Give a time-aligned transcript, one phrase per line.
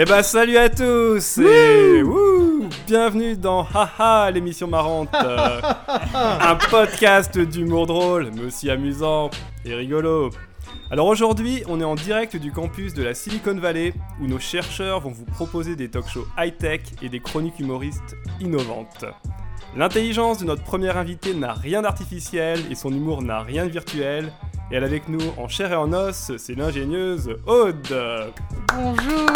[0.00, 5.60] Eh ben salut à tous et wouh, bienvenue dans Haha l'émission marrante, euh,
[6.14, 9.28] un podcast d'humour drôle mais aussi amusant
[9.64, 10.30] et rigolo.
[10.92, 15.00] Alors aujourd'hui on est en direct du campus de la Silicon Valley où nos chercheurs
[15.00, 19.04] vont vous proposer des talk shows high-tech et des chroniques humoristes innovantes.
[19.76, 24.32] L'intelligence de notre première invitée n'a rien d'artificiel et son humour n'a rien de virtuel.
[24.70, 28.32] Et elle avec nous en chair et en os, c'est l'ingénieuse Aude.
[28.74, 29.26] Bonjour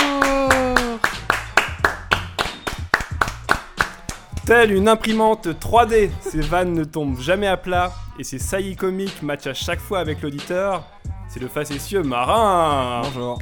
[4.45, 9.23] Telle une imprimante 3D, ses vannes ne tombent jamais à plat et ses saillies comiques
[9.23, 10.85] matchent à chaque fois avec l'auditeur.
[11.29, 13.01] C'est le facétieux marin.
[13.05, 13.39] Bonjour.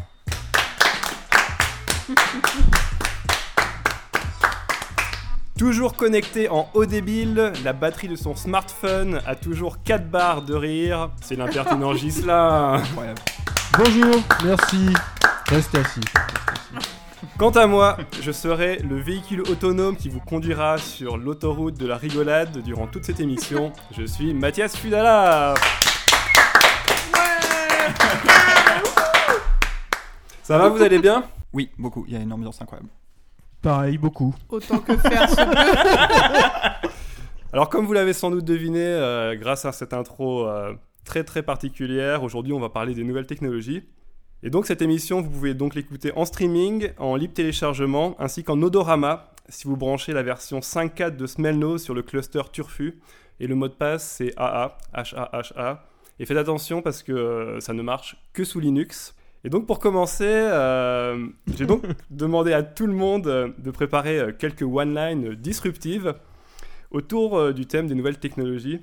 [5.61, 10.55] Toujours connecté en haut débile, la batterie de son smartphone a toujours 4 barres de
[10.55, 11.11] rire.
[11.21, 12.77] C'est l'impertinent Gislain.
[12.77, 13.21] Incroyable.
[13.77, 14.87] Bonjour, merci.
[15.49, 16.01] Restez assis.
[17.37, 21.99] Quant à moi, je serai le véhicule autonome qui vous conduira sur l'autoroute de la
[21.99, 23.71] rigolade durant toute cette émission.
[23.95, 25.57] Je suis Mathias Fudala.
[30.43, 31.25] Ça va, vous allez bien?
[31.53, 32.07] Oui, beaucoup.
[32.09, 32.89] Il y a une ambiance incroyable.
[33.63, 34.35] Pareil, beaucoup.
[34.49, 36.89] Autant que faire se peut.
[37.53, 40.73] Alors comme vous l'avez sans doute deviné, euh, grâce à cette intro euh,
[41.05, 43.83] très très particulière, aujourd'hui on va parler des nouvelles technologies.
[44.43, 48.63] Et donc cette émission, vous pouvez donc l'écouter en streaming, en libre téléchargement, ainsi qu'en
[48.63, 53.01] odorama, si vous branchez la version 5.4 de Smellnose sur le cluster Turfu.
[53.41, 55.85] Et le mot de passe c'est AA, H-A-H-A.
[56.19, 59.15] Et faites attention parce que euh, ça ne marche que sous Linux.
[59.43, 64.19] Et donc pour commencer, euh, j'ai donc demandé à tout le monde euh, de préparer
[64.19, 66.15] euh, quelques one-line disruptives
[66.91, 68.81] autour du thème des nouvelles technologies.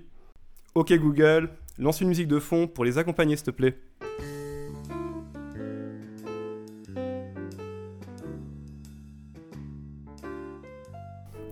[0.76, 3.78] Ok Google, lance une musique de fond pour les accompagner s'il te plaît.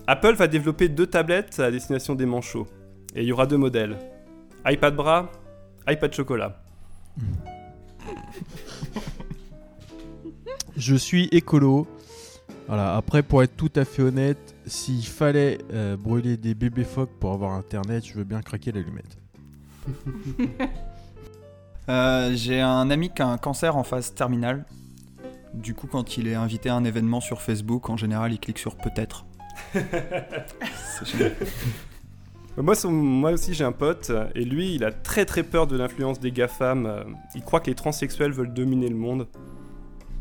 [0.08, 2.66] Apple va développer deux tablettes à destination des manchots.
[3.14, 3.98] Et il y aura deux modèles.
[4.64, 5.30] iPad bras,
[5.88, 6.62] iPad chocolat.
[10.76, 11.86] Je suis écolo.
[12.68, 17.10] Voilà, après, pour être tout à fait honnête, s'il fallait euh, brûler des bébés phoques
[17.20, 19.16] pour avoir internet, je veux bien craquer l'allumette.
[21.88, 24.64] Euh, J'ai un ami qui a un cancer en phase terminale.
[25.54, 28.58] Du coup, quand il est invité à un événement sur Facebook, en général, il clique
[28.58, 29.24] sur peut-être.
[31.04, 31.32] Génial.
[32.56, 35.68] Moi, son- moi aussi j'ai un pote, euh, et lui il a très très peur
[35.68, 36.86] de l'influence des GAFAM.
[36.86, 37.04] euh,
[37.36, 39.28] Il croit que les transsexuels veulent dominer le monde.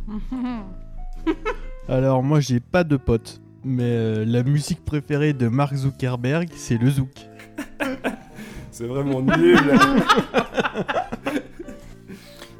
[1.89, 3.41] Alors, moi, j'ai pas de potes.
[3.63, 7.27] Mais euh, la musique préférée de Mark Zuckerberg, c'est le zouk.
[8.71, 9.57] C'est vraiment nul.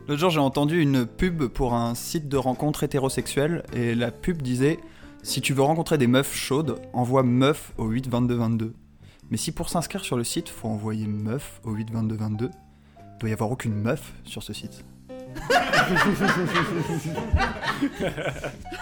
[0.07, 4.41] L'autre jour, j'ai entendu une pub pour un site de rencontres hétérosexuelles et la pub
[4.41, 4.79] disait
[5.23, 8.73] Si tu veux rencontrer des meufs chaudes, envoie meuf au 8 22 22.
[9.29, 12.49] Mais si pour s'inscrire sur le site, faut envoyer meuf au 8 22 22,
[13.19, 14.85] doit y avoir aucune meuf sur ce site.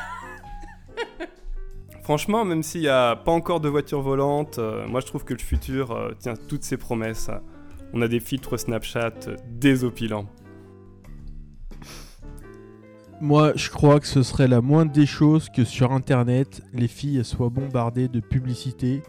[2.04, 5.34] Franchement, même s'il n'y a pas encore de voiture volante, euh, moi je trouve que
[5.34, 7.30] le futur euh, tient toutes ses promesses.
[7.94, 10.26] On a des filtres Snapchat euh, désopilants.
[13.22, 17.24] Moi, je crois que ce serait la moindre des choses que sur Internet, les filles
[17.24, 19.02] soient bombardées de publicités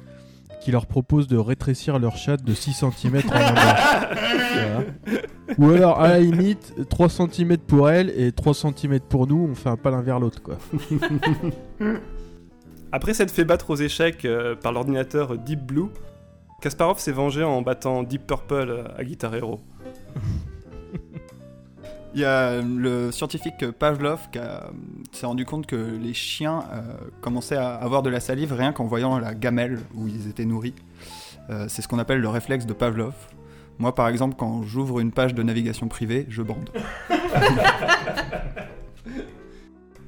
[0.60, 4.84] qui leur proposent de rétrécir leur chatte de 6 cm en longueur.
[5.59, 9.54] Ou alors, à la limite, 3 cm pour elle et 3 cm pour nous, on
[9.54, 10.59] fait un pas l'un vers l'autre, quoi.
[12.92, 15.88] Après s'être fait battre aux échecs euh, par l'ordinateur Deep Blue,
[16.60, 19.60] Kasparov s'est vengé en battant Deep Purple euh, à Guitar Hero.
[22.15, 24.38] Il y a le scientifique Pavlov qui
[25.19, 26.81] s'est rendu compte que les chiens euh,
[27.21, 30.75] commençaient à avoir de la salive rien qu'en voyant la gamelle où ils étaient nourris.
[31.50, 33.15] Euh, c'est ce qu'on appelle le réflexe de Pavlov.
[33.78, 36.70] Moi, par exemple, quand j'ouvre une page de navigation privée, je bande.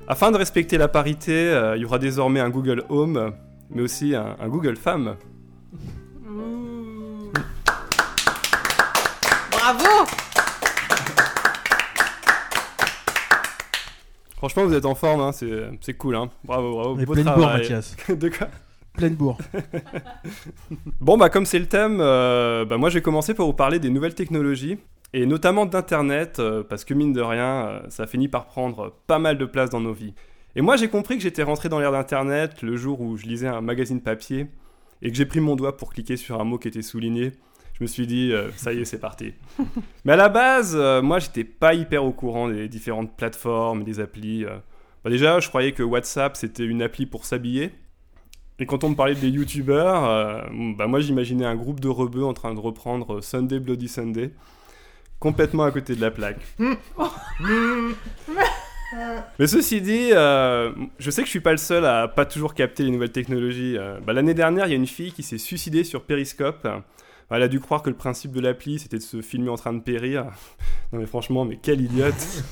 [0.08, 3.32] Afin de respecter la parité, euh, il y aura désormais un Google Home,
[3.70, 5.16] mais aussi un, un Google Femme.
[6.30, 7.32] Ouh.
[9.50, 10.06] Bravo
[14.36, 16.30] Franchement, vous êtes en forme, hein, c'est cool, hein.
[16.44, 17.62] bravo, bravo, On est beau pleine bourre, travail.
[17.62, 17.96] Mathias.
[18.08, 18.48] De quoi?
[18.96, 19.38] Pleine bourre.
[21.00, 23.78] Bon, bah comme c'est le thème, euh, bah, moi je vais commencer par vous parler
[23.78, 24.78] des nouvelles technologies,
[25.12, 29.18] et notamment d'Internet, euh, parce que mine de rien, euh, ça finit par prendre pas
[29.18, 30.14] mal de place dans nos vies.
[30.56, 33.46] Et moi j'ai compris que j'étais rentré dans l'ère d'Internet le jour où je lisais
[33.46, 34.48] un magazine papier,
[35.02, 37.32] et que j'ai pris mon doigt pour cliquer sur un mot qui était souligné.
[37.78, 39.34] Je me suis dit, euh, ça y est, c'est parti.
[40.04, 44.00] Mais à la base, euh, moi, j'étais pas hyper au courant des différentes plateformes, des
[44.00, 44.46] applis.
[45.04, 47.72] Bah, déjà, je croyais que WhatsApp, c'était une appli pour s'habiller.
[48.58, 50.42] Et quand on me parlait des youtubeurs, euh,
[50.76, 54.30] bah, moi, j'imaginais un groupe de rebeux en train de reprendre Sunday Bloody Sunday,
[55.18, 56.40] complètement à côté de la plaque.
[59.38, 62.54] Mais ceci dit, euh, je sais que je suis pas le seul à pas toujours
[62.54, 63.76] capter les nouvelles technologies.
[63.76, 66.66] Euh, bah, L'année dernière, il y a une fille qui s'est suicidée sur Periscope.
[67.28, 69.72] Elle a dû croire que le principe de l'appli, c'était de se filmer en train
[69.72, 70.26] de périr.
[70.92, 72.44] non mais franchement, mais quelle idiote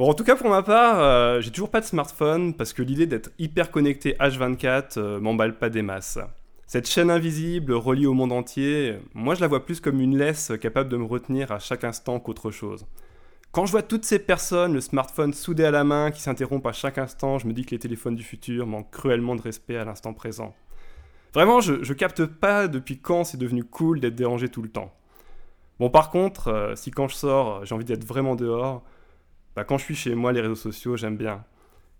[0.00, 2.80] Bon, en tout cas, pour ma part, euh, j'ai toujours pas de smartphone parce que
[2.80, 6.18] l'idée d'être hyper connecté H24 euh, m'emballe pas des masses.
[6.66, 10.52] Cette chaîne invisible reliée au monde entier, moi je la vois plus comme une laisse
[10.58, 12.86] capable de me retenir à chaque instant qu'autre chose.
[13.52, 16.72] Quand je vois toutes ces personnes, le smartphone soudé à la main, qui s'interrompent à
[16.72, 19.84] chaque instant, je me dis que les téléphones du futur manquent cruellement de respect à
[19.84, 20.54] l'instant présent.
[21.34, 24.94] Vraiment, je, je capte pas depuis quand c'est devenu cool d'être dérangé tout le temps.
[25.78, 28.82] Bon, par contre, euh, si quand je sors, j'ai envie d'être vraiment dehors,
[29.56, 31.44] bah, quand je suis chez moi, les réseaux sociaux, j'aime bien.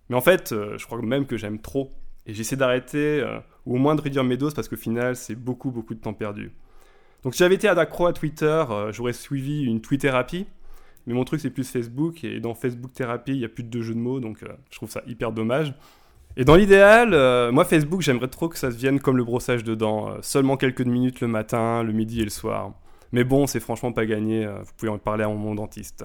[0.08, 1.92] Mais en fait, euh, je crois même que j'aime trop.
[2.26, 5.34] Et j'essaie d'arrêter, euh, ou au moins de réduire mes doses, parce qu'au final, c'est
[5.34, 6.52] beaucoup, beaucoup de temps perdu.
[7.22, 10.46] Donc si j'avais été accro à Twitter, euh, j'aurais suivi une tweet-thérapie.
[11.06, 12.24] Mais mon truc, c'est plus Facebook.
[12.24, 14.20] Et dans Facebook Thérapie, il n'y a plus de deux jeux de mots.
[14.20, 15.74] Donc je trouve ça hyper dommage.
[16.36, 17.10] Et dans l'idéal,
[17.52, 20.20] moi, Facebook, j'aimerais trop que ça devienne comme le brossage de dents.
[20.20, 22.74] seulement quelques minutes le matin, le midi et le soir.
[23.12, 24.46] Mais bon, c'est franchement pas gagné.
[24.46, 26.04] vous pouvez en parler à mon dentiste.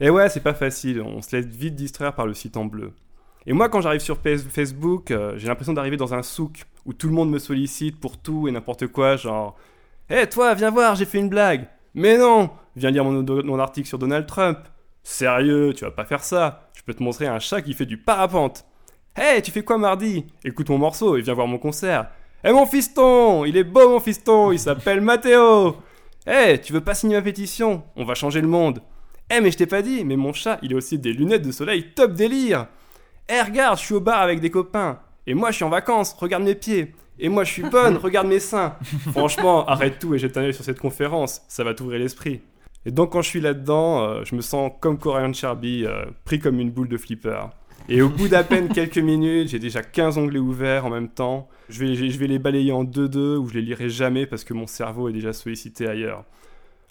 [0.00, 1.02] Et ouais, c'est pas facile.
[1.02, 2.92] On se laisse vite distraire par le site en bleu.
[3.46, 7.08] Et moi, quand j'arrive sur Facebook, euh, j'ai l'impression d'arriver dans un souk où tout
[7.08, 9.56] le monde me sollicite pour tout et n'importe quoi, genre
[10.10, 13.98] Hé toi, viens voir, j'ai fait une blague Mais non Viens lire mon, article sur
[13.98, 14.58] Donald Trump.
[15.02, 16.68] Sérieux, tu vas pas faire ça.
[16.76, 18.64] Je peux te montrer un chat qui fait du parapente.
[19.16, 20.26] Hé, tu fais quoi mardi?
[20.44, 22.08] Écoute mon morceau et viens voir mon concert.
[22.44, 25.76] Hé mon fiston Il est beau mon fiston Il s'appelle Mathéo
[26.26, 27.82] Hé, tu veux pas signer ma pétition?
[27.96, 28.80] On va changer le monde
[29.30, 31.52] Eh mais je t'ai pas dit, mais mon chat, il a aussi des lunettes de
[31.52, 32.66] soleil top délire
[33.28, 36.14] Eh regarde, je suis au bar avec des copains Et moi je suis en vacances,
[36.18, 38.76] regarde mes pieds Et moi je suis bonne, regarde mes seins
[39.12, 42.40] Franchement, arrête tout et jette un œil sur cette conférence, ça va t'ouvrir l'esprit.
[42.86, 46.38] Et donc quand je suis là-dedans, euh, je me sens comme Corian Cherby, euh, pris
[46.38, 47.50] comme une boule de flipper.
[47.90, 51.48] Et au bout d'à peine quelques minutes, j'ai déjà 15 onglets ouverts en même temps.
[51.68, 54.54] Je vais, je vais les balayer en 2-2 ou je les lirai jamais parce que
[54.54, 56.24] mon cerveau est déjà sollicité ailleurs.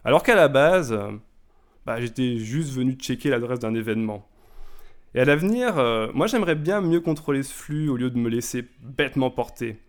[0.04, 1.12] Alors qu'à la base, euh,
[1.88, 4.28] bah, j'étais juste venu checker l'adresse d'un événement.
[5.16, 8.28] Et à l'avenir, euh, moi j'aimerais bien mieux contrôler ce flux au lieu de me
[8.28, 9.80] laisser bêtement porter.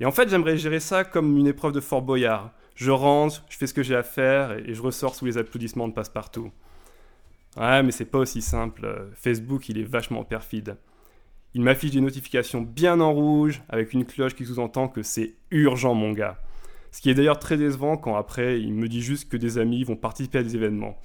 [0.00, 2.50] Et en fait, j'aimerais gérer ça comme une épreuve de Fort Boyard.
[2.76, 5.86] Je rentre, je fais ce que j'ai à faire et je ressors sous les applaudissements
[5.86, 6.50] de passe-partout.
[7.58, 9.10] Ouais, mais c'est pas aussi simple.
[9.14, 10.78] Facebook, il est vachement perfide.
[11.52, 15.92] Il m'affiche des notifications bien en rouge, avec une cloche qui sous-entend que c'est urgent,
[15.92, 16.38] mon gars.
[16.90, 19.84] Ce qui est d'ailleurs très décevant quand après, il me dit juste que des amis
[19.84, 20.98] vont participer à des événements.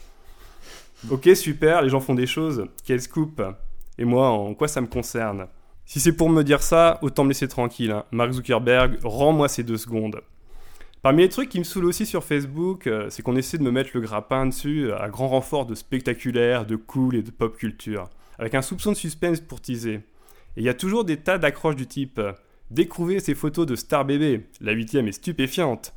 [1.09, 2.65] Ok, super, les gens font des choses.
[2.85, 3.41] Quel scoop
[3.97, 5.47] Et moi, en quoi ça me concerne?
[5.85, 7.91] Si c'est pour me dire ça, autant me laisser tranquille.
[7.91, 8.05] hein.
[8.11, 10.21] Mark Zuckerberg, rends-moi ces deux secondes.
[11.01, 13.71] Parmi les trucs qui me saoulent aussi sur Facebook, euh, c'est qu'on essaie de me
[13.71, 17.55] mettre le grappin dessus euh, à grand renfort de spectaculaire, de cool et de pop
[17.55, 19.93] culture, avec un soupçon de suspense pour teaser.
[19.95, 20.01] Et
[20.57, 22.33] il y a toujours des tas d'accroches du type euh,
[22.69, 25.93] Découvrez ces photos de Star Bébé, la huitième est stupéfiante.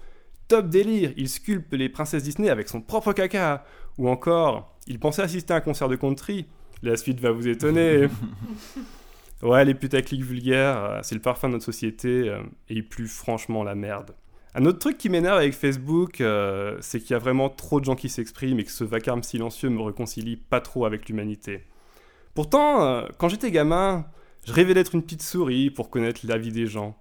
[0.49, 3.65] Top délire, il sculpte les princesses Disney avec son propre caca.
[3.99, 6.47] Ou encore, il pensait assister à un concert de country.
[6.83, 8.09] La suite va vous étonner.
[9.43, 13.09] ouais, les putaclics vulgaires, euh, c'est le parfum de notre société euh, et il pue
[13.09, 14.15] franchement la merde.
[14.55, 17.87] Un autre truc qui m'énerve avec Facebook, euh, c'est qu'il y a vraiment trop de
[17.87, 21.65] gens qui s'expriment et que ce vacarme silencieux me réconcilie pas trop avec l'humanité.
[22.35, 24.05] Pourtant, euh, quand j'étais gamin,
[24.45, 26.99] je rêvais d'être une petite souris pour connaître la vie des gens.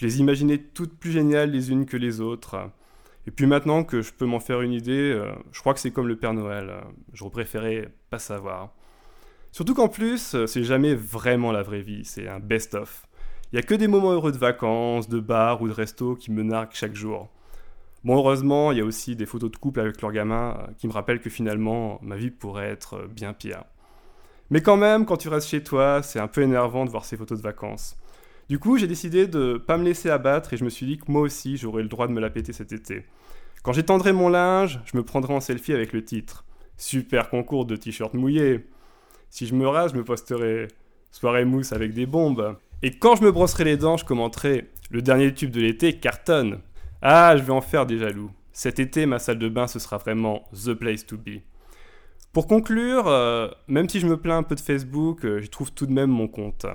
[0.00, 2.70] Je les imaginais toutes plus géniales les unes que les autres.
[3.28, 5.90] Et puis maintenant que je peux m'en faire une idée, euh, je crois que c'est
[5.90, 6.70] comme le Père Noël.
[6.70, 6.80] euh,
[7.12, 8.70] J'aurais préféré pas savoir.
[9.52, 13.06] Surtout qu'en plus, euh, c'est jamais vraiment la vraie vie, c'est un best-of.
[13.52, 16.30] Il y a que des moments heureux de vacances, de bars ou de restos qui
[16.32, 17.28] me narguent chaque jour.
[18.02, 20.92] Bon, heureusement, il y a aussi des photos de couple avec leurs gamins qui me
[20.94, 23.64] rappellent que finalement, ma vie pourrait être bien pire.
[24.48, 27.18] Mais quand même, quand tu restes chez toi, c'est un peu énervant de voir ces
[27.18, 27.94] photos de vacances.
[28.48, 31.10] Du coup, j'ai décidé de pas me laisser abattre et je me suis dit que
[31.10, 33.04] moi aussi, j'aurais le droit de me la péter cet été.
[33.62, 36.46] Quand j'étendrai mon linge, je me prendrai en selfie avec le titre.
[36.78, 38.66] Super concours de t-shirts mouillés.
[39.28, 40.68] Si je me rase, je me posterai
[41.10, 42.56] soirée mousse avec des bombes.
[42.82, 46.60] Et quand je me brosserai les dents, je commenterai le dernier tube de l'été cartonne.
[47.02, 48.30] Ah, je vais en faire des jaloux.
[48.52, 51.42] Cet été, ma salle de bain, ce sera vraiment the place to be.
[52.32, 55.72] Pour conclure, euh, même si je me plains un peu de Facebook, euh, j'y trouve
[55.72, 56.66] tout de même mon compte.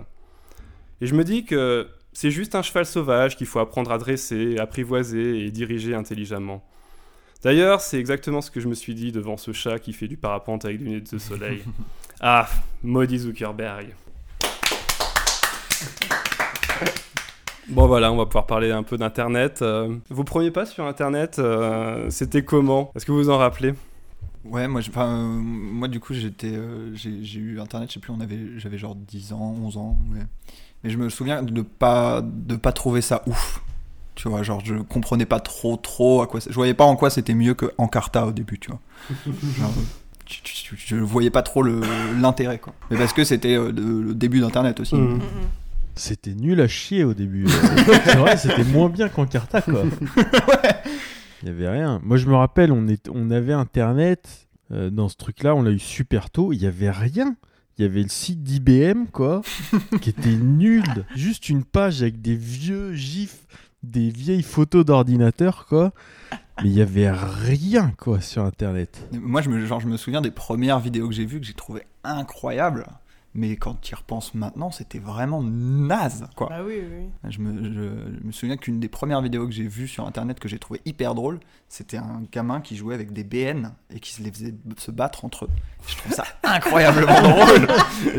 [1.04, 4.58] Et je me dis que C'est juste un cheval sauvage qu'il faut apprendre à dresser,
[4.58, 6.64] apprivoiser et diriger intelligemment.
[7.44, 10.16] D'ailleurs, c'est exactement ce que je me suis dit devant ce chat qui fait du
[10.16, 11.62] parapente avec des lunettes de soleil.
[12.22, 12.48] Ah,
[12.84, 13.94] maudit Zuckerberg.
[17.68, 19.62] Bon voilà, on va pouvoir parler un peu d'Internet.
[19.62, 22.94] Euh, vos premiers pas sur Internet, euh, c'était comment?
[22.96, 23.74] Est-ce que vous vous en rappelez?
[24.46, 28.12] Ouais, moi, euh, moi du coup, j'étais, euh, j'ai j'ai eu internet, je sais plus,
[28.12, 30.24] on avait, j'avais genre 10 ans, 11 ans, ouais.
[30.84, 33.62] Mais je me souviens de pas, de pas trouver ça ouf.
[34.16, 36.40] Tu vois, genre, je comprenais pas trop, trop à quoi.
[36.48, 38.80] Je voyais pas en quoi c'était mieux que Encarta au début, tu vois.
[39.58, 39.74] Genre,
[40.26, 42.74] tu- tu- tu- je voyais pas trop l'intérêt, quoi.
[42.92, 44.96] Mais parce que c'était euh, le, le début d'internet aussi.
[44.96, 45.20] Mm.
[45.96, 47.48] C'était nul à chier au début.
[48.06, 49.84] c'est vrai, c'était moins bien qu'Encarta, quoi.
[51.42, 52.00] Il y avait rien.
[52.04, 55.72] Moi, je me rappelle, on, est, on avait Internet euh, dans ce truc-là, on l'a
[55.72, 56.54] eu super tôt.
[56.54, 57.36] Il y avait rien.
[57.78, 59.42] Il y avait le site d'IBM, quoi,
[60.02, 60.84] qui était nul.
[61.16, 63.48] Juste une page avec des vieux gifs,
[63.82, 65.92] des vieilles photos d'ordinateur, quoi.
[66.62, 69.08] Mais il y avait rien, quoi, sur Internet.
[69.12, 71.54] Moi, je me, genre, je me souviens des premières vidéos que j'ai vues que j'ai
[71.54, 72.86] trouvé incroyables.
[73.36, 76.50] Mais quand tu y repenses maintenant, c'était vraiment naze, quoi.
[76.52, 77.32] Ah oui, oui.
[77.32, 80.40] Je me, je- je me souviens qu'une des premières vidéos que j'ai vues sur internet
[80.40, 84.14] que j'ai trouvé hyper drôle, c'était un gamin qui jouait avec des BN et qui
[84.14, 85.50] se les faisait se battre entre eux.
[85.88, 87.68] Je trouve ça incroyablement drôle.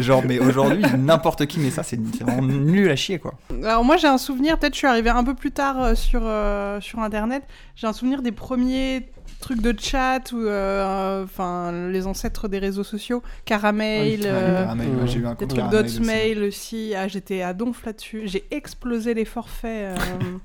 [0.02, 3.35] Genre, mais aujourd'hui, n'importe qui met ça, c'est vraiment nul à chier, quoi.
[3.62, 6.23] Alors moi j'ai un souvenir, peut-être je suis arrivée un peu plus tard euh, sur,
[6.25, 7.44] euh, sur internet,
[7.76, 9.09] j'ai un souvenir des premiers
[9.41, 14.88] trucs de chat ou euh, enfin les ancêtres des réseaux sociaux, Caramel, Ouais, euh, Caramel,
[14.88, 16.38] ouais, j'ai eu un des compte trucs aussi.
[16.43, 16.95] aussi.
[16.97, 20.38] Ah, j'étais à donf là-dessus, j'ai explosé les forfaits, euh,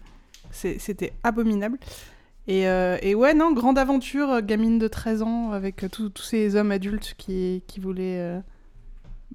[0.52, 1.78] c'était abominable.
[2.48, 6.72] Et, et ouais, non, grande aventure, gamine de 13 ans, avec tous tous ces hommes
[6.72, 8.42] adultes qui, qui voulaient...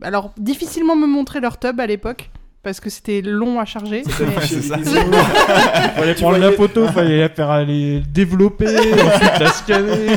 [0.03, 2.31] Alors, difficilement me montrer leur tub à l'époque,
[2.65, 4.03] parce que c'était long à charger.
[4.07, 4.79] mais- c'est ça.
[5.97, 10.07] fallait prendre la photo, fallait la faire aller développer, ensuite la scanner.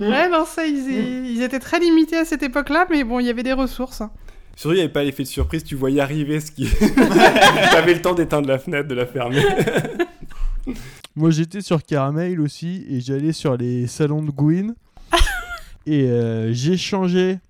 [0.00, 3.30] Ouais, non, ça, ils, ils étaient très limités à cette époque-là, mais bon, il y
[3.30, 4.00] avait des ressources.
[4.54, 6.68] Surtout, il n'y avait pas l'effet de surprise, tu voyais arriver ce qui.
[7.72, 9.42] T'avais le temps d'éteindre la fenêtre, de la fermer.
[11.16, 14.74] Moi j'étais sur Caramel aussi et j'allais sur les salons de Gwyn
[15.86, 17.40] et euh, j'échangeais.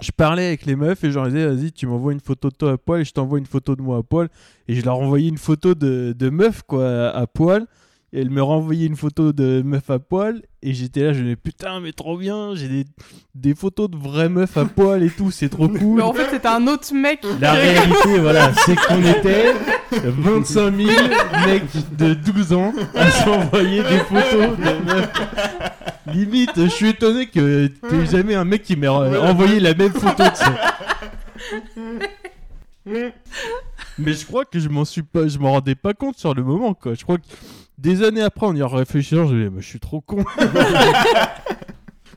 [0.00, 2.54] Je parlais avec les meufs et je leur disais vas-y tu m'envoies une photo de
[2.54, 4.28] toi à poil et je t'envoie une photo de moi à poil.
[4.66, 7.66] Et je leur envoyais une photo de, de meuf à, à poil
[8.12, 11.24] et elle me renvoyait une photo de meuf à poil et j'étais là je me
[11.24, 12.84] disais putain mais trop bien j'ai des,
[13.34, 15.96] des photos de vraies meufs à poil et tout c'est trop cool.
[15.96, 17.20] Mais en fait, c'était un autre mec.
[17.40, 19.54] La réalité, voilà, c'est qu'on était
[19.92, 20.90] 25 000
[21.46, 25.10] mecs de 12 ans à s'envoyer des photos de meufs.
[26.12, 30.24] Limite, je suis étonné que t'aies jamais un mec qui m'ait envoyé la même photo
[30.24, 30.54] de ça.
[33.98, 36.42] Mais je crois que je m'en suis pas, je m'en rendais pas compte sur le
[36.42, 36.94] moment, quoi.
[36.94, 37.24] Je crois que
[37.80, 40.24] des années après, en y réfléchissant, je me disais, mais je suis trop con.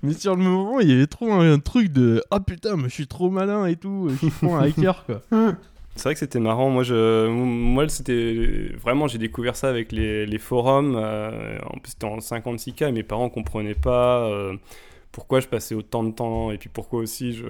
[0.02, 2.90] Mais sur le moment, il y avait trop un, un truc de ah putain, mais
[2.90, 5.22] je suis trop malin et tout, je suis un hacker quoi.
[5.96, 6.70] C'est vrai que c'était marrant.
[6.72, 10.96] Moi, je, moi, c'était vraiment, j'ai découvert ça avec les, les forums.
[10.98, 14.56] euh, en plus, c'était en 56K et mes parents comprenaient pas euh,
[15.14, 17.46] pourquoi je passais autant de temps et puis pourquoi aussi je,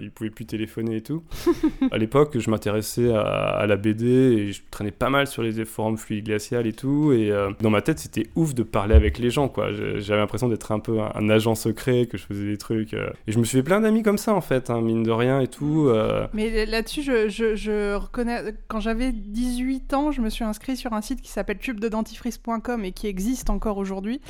[0.00, 1.24] ils pouvaient plus téléphoner et tout.
[1.90, 5.64] à l'époque, je m'intéressais à, à la BD et je traînais pas mal sur les
[5.64, 7.12] forums fluide glacial et tout.
[7.12, 9.72] Et euh, dans ma tête, c'était ouf de parler avec les gens, quoi.
[9.72, 12.92] J'avais l'impression d'être un peu un, un agent secret, que je faisais des trucs.
[12.94, 15.10] euh, et je me suis fait plein d'amis comme ça, en fait, hein, mine de
[15.10, 15.86] rien et tout.
[15.88, 18.54] euh, Mais là-dessus, je, je, je reconnais.
[18.68, 22.92] Quand j'avais 18 ans, je me suis inscrit sur un site qui s'appelle tubededentifrice.com et
[22.92, 24.20] qui existe encore aujourd'hui.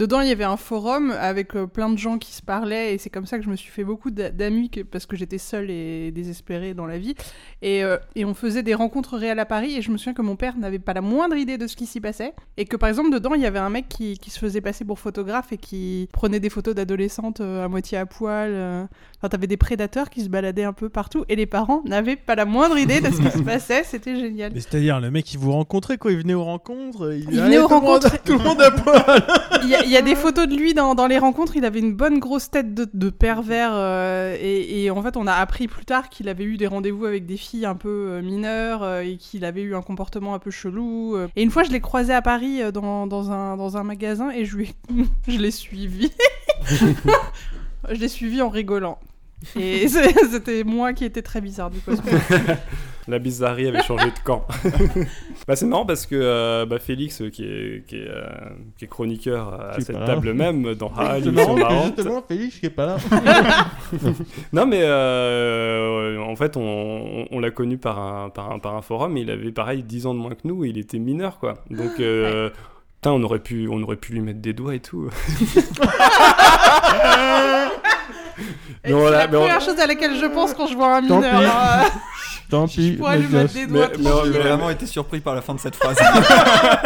[0.00, 2.98] Dedans, il y avait un forum avec euh, plein de gens qui se parlaient et
[2.98, 5.70] c'est comme ça que je me suis fait beaucoup d'a- d'amis parce que j'étais seule
[5.70, 7.14] et désespérée dans la vie.
[7.60, 10.22] Et, euh, et on faisait des rencontres réelles à Paris et je me souviens que
[10.22, 12.88] mon père n'avait pas la moindre idée de ce qui s'y passait et que par
[12.88, 15.58] exemple dedans, il y avait un mec qui, qui se faisait passer pour photographe et
[15.58, 18.88] qui prenait des photos d'adolescentes euh, à moitié à poil.
[19.18, 22.36] Enfin, t'avais des prédateurs qui se baladaient un peu partout et les parents n'avaient pas
[22.36, 23.82] la moindre idée de ce qui se passait.
[23.84, 24.52] C'était génial.
[24.54, 27.68] Mais c'est-à-dire, le mec il vous rencontrait quoi, il venait aux rencontres, il, venait aux
[27.68, 28.22] monde- rencontres.
[28.22, 29.04] tout le monde à poil.
[29.62, 31.56] Il y, a- il y a des photos de lui dans, dans les rencontres.
[31.56, 33.72] Il avait une bonne grosse tête de, de pervers.
[33.74, 37.04] euh, et, et en fait, on a appris plus tard qu'il avait eu des rendez-vous
[37.06, 40.38] avec des filles un peu euh, mineures euh, et qu'il avait eu un comportement un
[40.38, 41.16] peu chelou.
[41.36, 44.44] Et une fois, je l'ai croisé à Paris dans, dans un, dans un magasin et
[44.44, 46.12] je, lui ai- je l'ai suivi.
[47.88, 48.98] je l'ai suivi en rigolant.
[49.58, 49.88] Et
[50.30, 51.92] c'était moi qui étais très bizarre du coup.
[53.08, 54.46] La bizarrerie avait changé de camp.
[55.48, 58.22] bah, c'est marrant parce que euh, bah, Félix, euh, qui est, qui est, euh,
[58.78, 60.06] qui est chroniqueur à cette pas là.
[60.06, 61.18] table même, dans Ah,
[61.56, 61.94] marrante.
[61.96, 62.96] justement Félix qui est pas là.
[64.52, 68.82] Non, mais euh, en fait, on, on l'a connu par un, par, un, par un
[68.82, 71.38] forum, et il avait pareil 10 ans de moins que nous, et il était mineur,
[71.38, 71.54] quoi.
[71.70, 72.50] Donc, euh,
[72.96, 75.08] putain, on, aurait pu, on aurait pu lui mettre des doigts et tout.
[78.84, 81.02] C'est l'a- on- première chose à laquelle je pense quand je vois un
[82.50, 82.92] Tant pis.
[82.94, 83.88] Je pourrais lui mettre des doigts.
[83.98, 84.32] Mais- mais.
[84.32, 85.96] J'ai vraiment été surpris par la fin de cette phrase.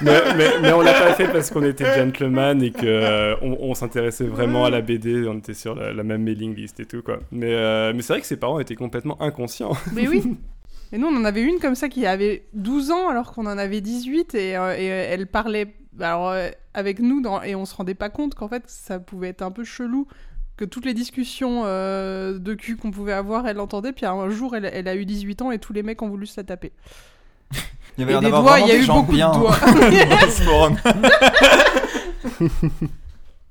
[0.00, 3.56] mais, mais, mais on l'a pas fait parce qu'on était gentleman et que euh, on,
[3.60, 6.86] on s'intéressait vraiment à la BD, on était sur la, la même mailing list et
[6.86, 7.18] tout, quoi.
[7.30, 9.72] Mais, euh, mais c'est vrai que ses parents étaient complètement inconscients.
[9.92, 10.22] Mais oui.
[10.92, 13.58] Et nous, on en avait une comme ça qui avait 12 ans alors qu'on en
[13.58, 17.64] avait 18 et, euh, et, euh, elle parlait alors, euh, avec nous dans- et on
[17.64, 20.06] se rendait pas compte qu'en fait ça pouvait être un peu chelou
[20.56, 23.92] que toutes les discussions euh, de cul qu'on pouvait avoir, elle entendait.
[23.92, 26.26] Puis un jour, elle, elle a eu 18 ans et tous les mecs ont voulu
[26.26, 26.72] se la taper.
[27.96, 29.54] Il y avait Et des doigts, il y a eu gens beaucoup de bien doigts.
[30.28, 30.76] ce forum.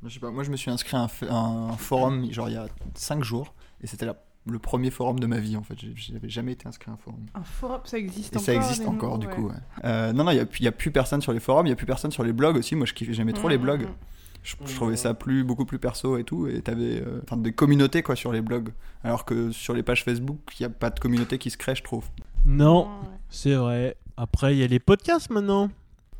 [0.05, 2.67] Je sais pas, moi je me suis inscrit à un, forum genre il y a
[2.95, 5.75] 5 jours et c'était la- le premier forum de ma vie en fait.
[5.95, 7.25] J'avais jamais été inscrit à un forum.
[7.33, 8.45] Un forum, ça existe Et encore.
[8.45, 9.33] ça existe encore du ouais.
[9.33, 9.47] coup.
[9.47, 9.55] ouais.
[9.85, 11.65] Euh, non, non, il n'y a, plus- il y a plus personne sur les forums,
[11.65, 12.75] il n'y a plus personne sur les blogs aussi.
[12.75, 13.81] Moi je kiffais, j'aimais trop les Mm, blogs.
[13.83, 13.95] mm, mm.
[14.43, 16.47] Je, je trouvais ça plus, beaucoup plus perso et tout.
[16.47, 18.69] Et t'avais euh, des communautés quoi sur les blogs.
[19.03, 21.75] Alors que sur les pages Facebook, il n'y a pas de communauté qui se crée,
[21.75, 22.05] je trouve.
[22.45, 23.07] Non, Ouais.
[23.29, 23.95] c'est vrai.
[24.17, 25.69] Après, il y a les podcasts maintenant.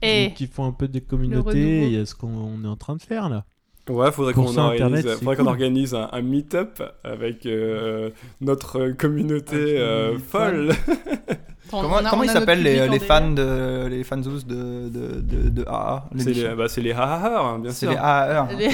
[0.01, 1.85] Et Qui font un peu des communautés.
[1.87, 3.45] Il y a ce qu'on on est en train de faire là.
[3.89, 10.17] Ouais, faudrait qu'on organise, faudrait organise un, un meet-up avec euh, notre communauté Avec euh,
[10.19, 10.71] folle.
[11.81, 15.49] Comment on a- comment on ils s'appellent les, fans de les fans de, de, de,
[15.49, 17.91] de AA C'est les, bah, c'est les ha hein, bien C'est sûr.
[17.91, 18.47] les AA.
[18.57, 18.67] Les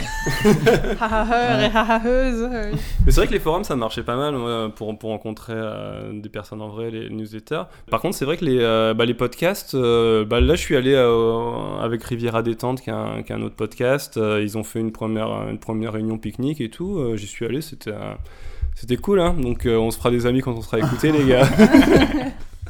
[1.00, 2.50] ha-ha-heurs et ha-ha-heuses.
[2.52, 2.72] euh,
[3.06, 4.36] Mais c'est vrai que les forums, ça marchait pas mal
[4.74, 7.64] pour, pour rencontrer euh, des personnes en vrai, les newsletters.
[7.90, 10.76] Par contre, c'est vrai que les, euh, bah, les podcasts, euh, bah, là, je suis
[10.76, 14.18] allé euh, avec Riviera Détente, qui est un, qui est un autre podcast.
[14.18, 16.98] Euh, ils ont fait une première, une première réunion pique-nique et tout.
[17.00, 18.14] Euh, J'y suis allé, c'était euh,
[18.76, 19.20] c'était cool.
[19.20, 21.48] Hein Donc, euh, on se fera des amis quand on sera écoutés, les gars.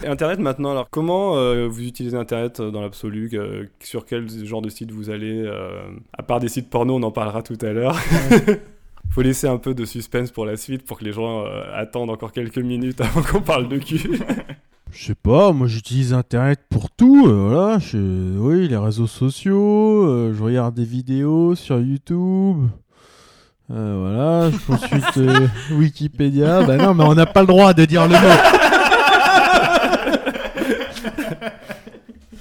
[0.03, 4.29] Et Internet maintenant, alors comment euh, vous utilisez Internet euh, dans l'absolu euh, Sur quel
[4.45, 5.81] genre de site vous allez euh,
[6.17, 7.97] À part des sites porno, on en parlera tout à l'heure.
[9.11, 12.31] Faut laisser un peu de suspense pour la suite pour que les gens attendent encore
[12.31, 14.19] quelques minutes avant qu'on parle de cul.
[14.91, 17.27] Je sais pas, moi j'utilise Internet pour tout.
[17.27, 22.65] euh, voilà, je- oui, les réseaux sociaux, euh, je regarde des vidéos sur YouTube.
[23.71, 26.63] Euh, voilà, je consulte Wikipédia.
[26.63, 28.17] Bah non, mais on n'a pas le droit de dire le mot.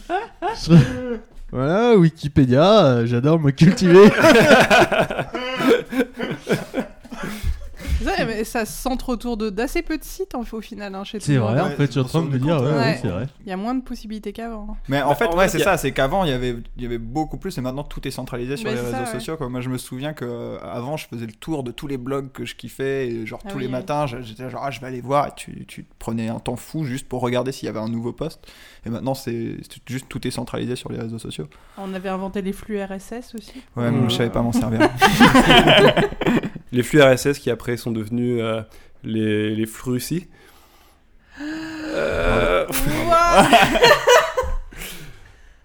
[0.09, 0.38] Je-
[1.51, 4.11] Voilà, Wikipédia, euh, j'adore me cultiver.
[8.17, 11.05] Ça, mais ça se centre autour de- d'assez peu de sites en- au final hein,
[11.05, 13.27] chez C'est vrai, en fait, je suis en train de me dire, ouais, c'est vrai.
[13.45, 14.77] Il y a moins de possibilités qu'avant.
[14.89, 16.87] Mais en fait, en ouais, c'est a- ça, c'est qu'avant, il y avait, il y
[16.87, 19.07] avait beaucoup plus, et maintenant tout est centralisé sur les réseaux ça, ouais.
[19.07, 19.37] sociaux.
[19.37, 19.49] Quoi.
[19.49, 22.33] Moi, je me souviens que euh, avant, je faisais le tour de tous les blogs
[22.33, 23.73] que je kiffais, et genre Ah tous oui, les oui.
[23.73, 26.57] matins, je- j'étais genre, ah, je vais aller voir, et tu, tu prenais un temps
[26.57, 28.41] fou juste pour regarder s'il y avait un nouveau post.
[28.87, 31.49] Et maintenant, c'est juste tout est centralisé sur les réseaux sociaux.
[31.77, 33.63] On avait inventé les flux RSS aussi.
[33.77, 34.81] Ouais, mais je savais pas m'en servir.
[36.73, 38.63] les flux RSS qui après sont devenus euh,
[39.05, 40.27] les, les flux Russie.
[41.91, 42.67] Euh,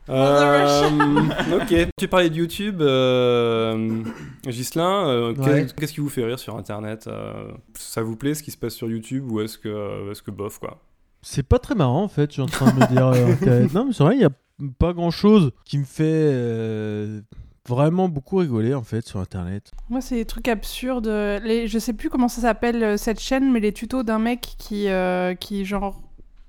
[0.09, 0.89] euh,
[1.61, 4.03] ok, tu parlais de YouTube, euh,
[4.45, 8.43] Ghislain, euh, qu'est- qu'est-ce qui vous fait rire sur Internet euh, Ça vous plaît ce
[8.43, 10.81] qui se passe sur YouTube ou est-ce que, est-ce que bof quoi?
[11.21, 13.07] C'est pas très marrant en fait, je suis en train de me dire.
[13.07, 14.31] euh, non, mais c'est vrai, il y a
[14.77, 17.21] pas grand chose qui me fait euh,
[17.67, 19.71] vraiment beaucoup rigoler en fait sur internet.
[19.89, 21.07] Moi, c'est des trucs absurdes.
[21.07, 24.89] Je sais plus comment ça s'appelle euh, cette chaîne, mais les tutos d'un mec qui,
[24.89, 26.01] euh, qui genre,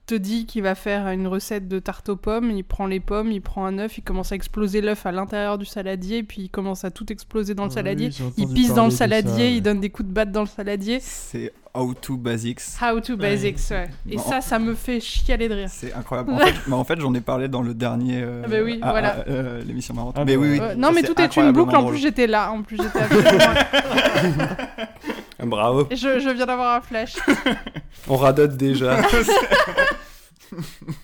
[0.07, 2.51] te dit qu'il va faire une recette de tarte aux pommes.
[2.51, 5.59] Il prend les pommes, il prend un œuf, il commence à exploser l'œuf à l'intérieur
[5.59, 8.11] du saladier, puis il commence à tout exploser dans le Oui, saladier.
[8.37, 9.55] Il pisse dans le saladier, ça, ouais.
[9.57, 10.99] il donne des coups de batte dans le saladier.
[11.01, 12.61] c'est How to Basics.
[12.81, 13.89] How to basics, ouais.
[14.09, 15.69] Et ça, ça me fait chialer de rire.
[15.69, 16.31] C'est incroyable.
[16.33, 18.23] En fait, mais en fait, j'en ai parlé dans le dernier.
[18.23, 19.25] euh, Ah bah oui, voilà.
[19.27, 20.15] euh, L'émission marrante.
[20.17, 20.61] Ah mais bah oui, oui.
[20.61, 21.75] Euh, ça, non, mais tout est une boucle.
[21.75, 22.53] En plus, j'étais là.
[22.53, 23.01] En plus, j'étais
[25.47, 27.15] Bravo, je, je viens d'avoir un flash.
[28.09, 28.99] on radote déjà.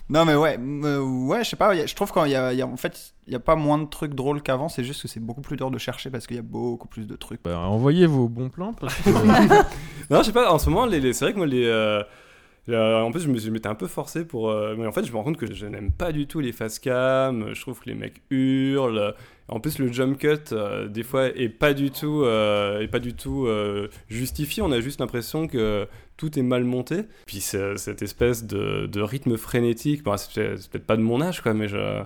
[0.09, 1.75] Non mais ouais, euh, ouais, je sais pas.
[1.85, 3.85] Je trouve qu'il y a, y a- en fait, il y a pas moins de
[3.85, 4.69] trucs drôles qu'avant.
[4.69, 7.05] C'est juste que c'est beaucoup plus dur de chercher parce qu'il y a beaucoup plus
[7.05, 7.41] de trucs.
[7.43, 9.09] Bah, envoyez vos bons plans parce que
[10.09, 12.01] Non, je sais pas, en ce moment, les, les- c'est vrai que moi, les, euh,
[12.69, 14.49] Euh, en plus, je me- je m'étais un peu forcé pour.
[14.51, 16.51] euh, mais en fait, je me rends compte que je n'aime pas du tout les
[16.53, 17.53] face cam.
[17.53, 19.15] Je trouve que les mecs hurlent.
[19.51, 22.99] En plus, le jump cut, euh, des fois, est pas du tout, euh, est pas
[22.99, 24.63] du tout euh, justifié.
[24.63, 25.87] On a juste l'impression que
[26.17, 27.03] tout est mal monté.
[27.25, 31.53] Puis cette espèce de, de rythme frénétique, bon, c'est peut-être pas de mon âge, quoi,
[31.53, 32.01] mais je-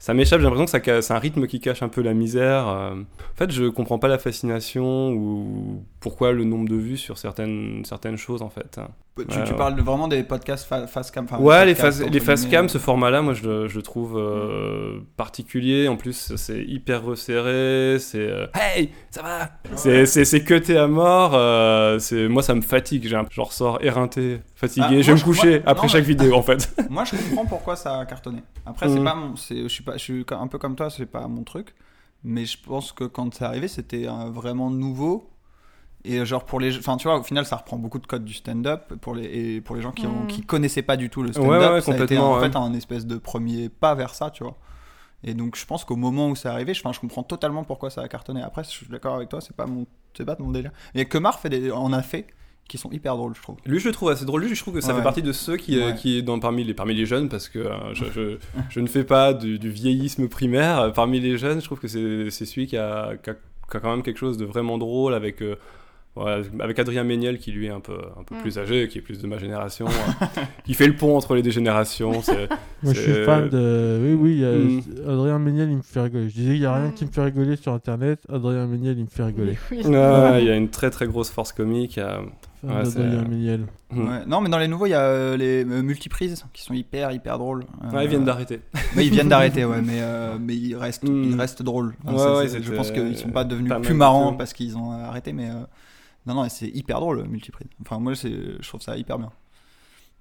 [0.00, 0.40] ça m'échappe.
[0.40, 2.68] J'ai l'impression que c'est un rythme qui cache un peu la misère.
[2.68, 2.90] euh.
[2.94, 7.84] En fait, je comprends pas la fascination ou pourquoi le nombre de vues sur certaines,
[7.84, 8.78] certaines choses, en fait.
[9.26, 11.24] Tu, parles vraiment des podcasts fa- face cam.
[11.24, 15.88] enfin, Ouais, les face, les cam, ce format-là, moi, je, le- je trouve euh, particulier.
[15.88, 17.98] En plus, c'est hyper resserré.
[17.98, 19.50] C'est euh, Hey, ça va?
[19.76, 21.32] C'est c'est- c'est cuté à mort.
[21.34, 23.08] euh, c'est moi, ça me fatigue.
[23.30, 24.86] Je ressors éreinté, fatigué.
[24.88, 26.74] Ah, moi, je vais me coucher moi- après non, chaque mais- vidéo, en fait.
[26.90, 28.42] Moi, je comprends pourquoi ça a cartonné.
[28.66, 29.04] Après, c'est Mhm.
[29.04, 31.42] pas mon, c'est, je suis pas, je suis un peu comme toi, c'est pas mon
[31.44, 31.74] truc.
[32.24, 35.30] Mais je pense que quand c'est arrivé, c'était euh, vraiment nouveau.
[36.04, 38.32] Et genre pour les, enfin tu vois, au final, ça reprend beaucoup de codes du
[38.34, 40.26] stand-up pour les et pour les gens qui ont, Mhm.
[40.28, 41.50] qui connaissaient pas du tout le stand-up.
[41.60, 42.48] Ouais, ouais, ça a été en ouais.
[42.48, 44.56] fait un espèce de premier pas vers ça, tu vois.
[45.24, 47.90] Et donc je pense qu'au moment où c'est arrivé, je, enfin, je comprends totalement pourquoi
[47.90, 48.42] ça a cartonné.
[48.42, 50.70] Après, je suis d'accord avec toi, c'est pas mon, c'est pas mon délire.
[50.94, 52.26] Et Kemar fait des, en a fait
[52.68, 53.56] qui sont hyper drôles, je trouve.
[53.64, 54.42] Lui, je le trouve assez drôle.
[54.44, 55.94] Lui, je trouve que ça Ouais, fait partie de ceux qui, euh, Ouais.
[55.96, 58.86] qui est dans, parmi, les, parmi les jeunes, parce que euh, je, je, je ne
[58.86, 60.92] fais pas du, du vieillisme primaire.
[60.94, 63.80] Parmi les jeunes, je trouve que c'est c'est celui qui a, qui, a, qui a
[63.80, 65.42] quand même quelque chose de vraiment drôle avec.
[65.42, 65.56] euh,
[66.26, 68.38] avec Adrien Méniel qui lui est un peu, un peu Mm.
[68.38, 69.90] plus âgé, qui est plus de ma génération, euh,
[70.64, 72.22] qui fait le pont entre les deux générations.
[72.22, 72.48] c'est-
[72.82, 73.98] Moi, je suis fan de.
[74.02, 74.58] Oui, oui, euh,
[75.06, 75.10] Mm.
[75.10, 76.28] Adrien Méniel, il me fait rigoler.
[76.28, 76.94] Je disais, il n'y a rien Mm.
[76.94, 78.20] qui me fait rigoler sur internet.
[78.32, 79.56] Adrien Méniel, il me fait rigoler.
[79.70, 79.80] Oui.
[79.84, 81.98] Il y a une très très grosse force comique.
[81.98, 82.20] euh,
[82.66, 83.60] Fan Ouais, c'est- d'Adrien Méniel.
[83.92, 84.08] hmm.
[84.08, 84.26] Ouais.
[84.26, 87.12] Non, mais dans les nouveaux, il y a euh, les euh, multiprises qui sont hyper,
[87.12, 87.64] hyper drôles.
[87.92, 88.58] Ouais, ils viennent d'arrêter.
[88.96, 91.22] Mais ils viennent d'arrêter, ouais, mais, euh, mais ils, restent, Mm.
[91.22, 91.94] ils restent drôles.
[92.04, 94.52] Enfin, Ouais, c'est- ouais, c'est- je pense qu'ils sont pas devenus pas plus marrants parce
[94.54, 95.62] qu'ils ont arrêté, mais euh,
[96.28, 97.68] non, non, c'est hyper drôle, multiprise.
[97.82, 99.30] Enfin, moi, c'est- je trouve ça hyper bien.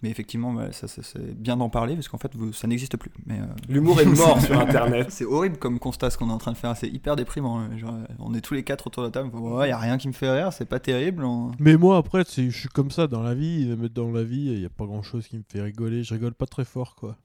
[0.04, 2.98] Mais effectivement, ouais, ça, ça, c'est bien d'en parler parce qu'en fait, vous- ça n'existe
[2.98, 3.10] plus.
[3.26, 5.08] Mais euh, L'humour est mort sur Internet.
[5.10, 6.78] c'est horrible comme constat ce qu'on est en train de faire.
[6.78, 7.60] C'est hyper déprimant.
[7.60, 7.76] hein.
[7.78, 9.32] Genre, on est tous les quatre autour de la table.
[9.34, 10.54] Il y a rien qui me fait rire.
[10.54, 11.24] C'est pas terrible.
[11.26, 13.74] on- Mais moi, après, je suis comme ça dans la vie.
[13.76, 16.04] Mais dans la vie, il n'y a pas grand chose qui me fait rigoler.
[16.04, 17.16] Je rigole pas très fort, quoi.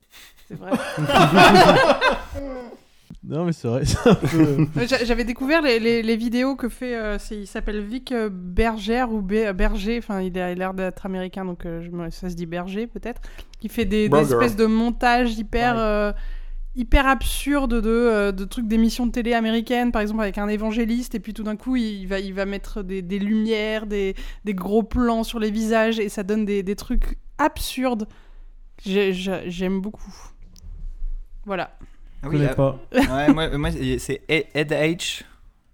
[0.48, 0.70] C'est vrai.
[3.24, 3.82] Non, mais c'est vrai.
[4.32, 6.96] peu- Euh, j'a- J'avais découvert les, les- les vidéos que fait.
[6.96, 9.98] euh, il s'appelle Vic euh, Bergère ou Be- Berger.
[9.98, 13.20] Enfin, il a l'air d'être américain, donc euh, ça se dit Berger peut-être.
[13.60, 15.74] Qui fait des, espèces de montages hyper.
[15.74, 15.80] Ouais.
[15.80, 16.12] euh,
[16.74, 21.14] hyper absurdes de, euh, de trucs d'émissions de télé américaines, par exemple avec un évangéliste,
[21.14, 24.14] et puis tout d'un coup il va, il va mettre des, des lumières, des,
[24.46, 28.08] des gros plans sur les visages, et ça donne des, des trucs absurdes.
[28.82, 30.14] J'ai- j'ai- J'aime beaucoup.
[31.44, 31.76] Voilà.
[32.22, 32.78] Ah Je oui, connais euh, pas.
[32.92, 35.22] ouais, moi, moi, c'est Ed H,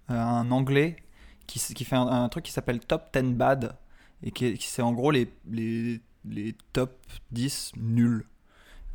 [0.09, 0.95] euh, un anglais,
[1.47, 3.75] qui, fait un, un truc qui s'appelle Top 10 Bad,
[4.23, 6.97] et qui, est- qui c'est en gros les, les, les top
[7.31, 8.25] 10 nuls.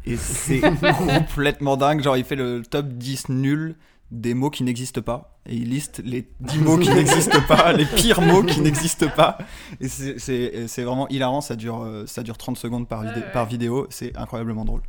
[0.06, 0.60] Et c'est
[0.98, 3.76] complètement dingue, genre il fait le top 10 nuls
[4.10, 7.86] des mots qui n'existent pas, et il liste les 10 mots qui n'existent pas, les
[7.86, 9.38] pires mots qui n'existent pas,
[9.80, 13.32] et c'est- vraiment hilarant, ça dure, euh, ça dure 30 secondes par, vidé- Ouais, ouais.
[13.32, 14.82] par vidéo, c'est incroyablement drôle.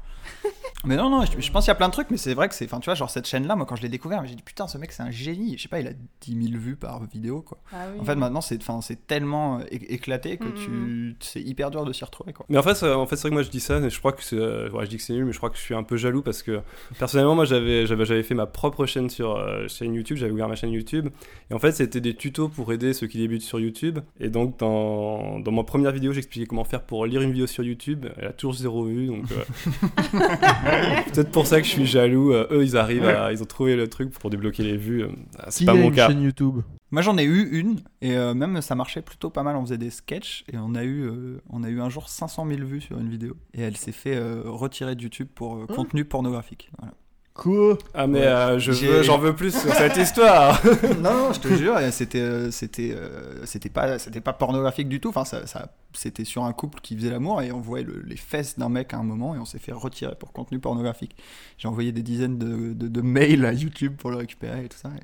[0.88, 2.48] Mais non, non, je, je pense qu'il y a plein de trucs, mais c'est vrai
[2.48, 2.66] que c'est.
[2.66, 4.78] Enfin, tu vois, genre cette chaîne-là, moi quand je l'ai découvert, j'ai dit putain, ce
[4.78, 5.58] mec c'est un génie.
[5.58, 7.58] Je sais pas, il a 10 000 vues par vidéo, quoi.
[8.00, 11.16] En fait, maintenant, c'est enfin, c'est tellement euh, éclaté que Mm, tu.
[11.22, 12.46] C'est hyper dur de s'y retrouver, quoi.
[12.50, 13.98] Mais en fait, c'est- en fait, c'est vrai que moi je dis ça, mais je
[13.98, 15.62] crois que c'est, euh, ouais, je dis que c'est nul, mais je crois que je
[15.64, 16.62] suis un peu jaloux parce que
[17.00, 17.88] personnellement, moi j'avais,
[18.22, 21.10] fait ma propre chaîne sur euh, chaîne YouTube, j'avais ouvert ma chaîne YouTube,
[21.50, 24.00] et en fait c'était des tutos pour aider ceux qui débutent sur YouTube.
[24.20, 27.64] Et donc dans, dans ma première vidéo, j'expliquais comment faire pour lire une vidéo sur
[27.64, 28.06] YouTube.
[28.18, 30.20] Elle a toujours zéro vue, donc euh,
[31.14, 32.34] peut-être pour ça que je suis jaloux.
[32.34, 35.04] Euh, eux, ils arrivent, à, ils ont trouvé le truc pour débloquer les vues.
[35.04, 35.10] Euh,
[35.50, 36.08] C'est Qui pas a mon une cas.
[36.08, 36.62] chaîne YouTube
[36.92, 39.56] Moi, j'en ai eu une, et euh, même ça marchait plutôt pas mal.
[39.56, 42.46] On faisait des sketchs, et on a eu, euh, on a eu un jour 500
[42.48, 43.36] 000 vues sur une vidéo.
[43.54, 46.70] Et elle s'est fait euh, retirer de YouTube pour euh, contenu pornographique.
[46.80, 46.94] Voilà.
[47.36, 48.26] Quoi Ah mais Ouais.
[48.28, 50.62] euh, je J'ai- veux, j'en veux plus sur cette histoire.
[51.02, 55.02] non, non, je te jure, c'était, euh, c'était, euh, c'était pas, c'était pas pornographique du
[55.02, 55.10] tout.
[55.10, 58.16] Enfin, ça, ça- c'était sur un couple qui faisait l'amour et on voyait le- les
[58.16, 61.16] fesses d'un mec à un moment et on s'est fait retirer pour contenu pornographique.
[61.58, 64.78] J'ai envoyé des dizaines de, de- de mails à YouTube pour le récupérer et tout
[64.78, 64.90] ça.
[64.96, 65.04] et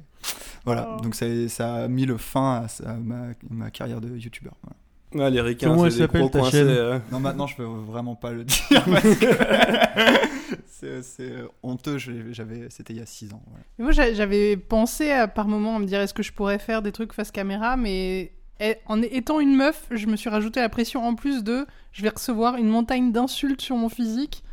[0.64, 1.02] Voilà, Oh.
[1.02, 4.54] donc ça, ça a mis le fin à, ma, ma carrière de youtubeur.
[4.64, 4.78] voilà.
[5.14, 6.68] Ouais, les ricains, Comment elle s'appelle, gros ta coincés, chaîne?
[6.70, 7.00] euh.
[7.12, 9.26] Non, maintenant je peux vraiment pas le dire parce que
[10.68, 11.34] c'est, c'est
[11.64, 11.98] honteux.
[11.98, 13.42] J'avais, c'était il y a 6 ans.
[13.48, 13.64] voilà.
[13.80, 16.82] Moi, j'a- j'avais pensé à, par moment à me dire est-ce que je pourrais faire
[16.82, 20.70] des trucs face caméra, mais eh, en étant une meuf, je me suis rajouté la
[20.70, 24.44] pression en plus de je vais recevoir une montagne d'insultes sur mon physique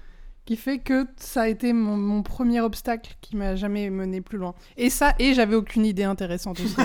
[0.45, 4.39] qui fait que ça a été mon, mon premier obstacle qui m'a jamais mené plus
[4.39, 4.55] loin.
[4.79, 6.75] Et ça, et j'avais aucune idée intéressante aussi.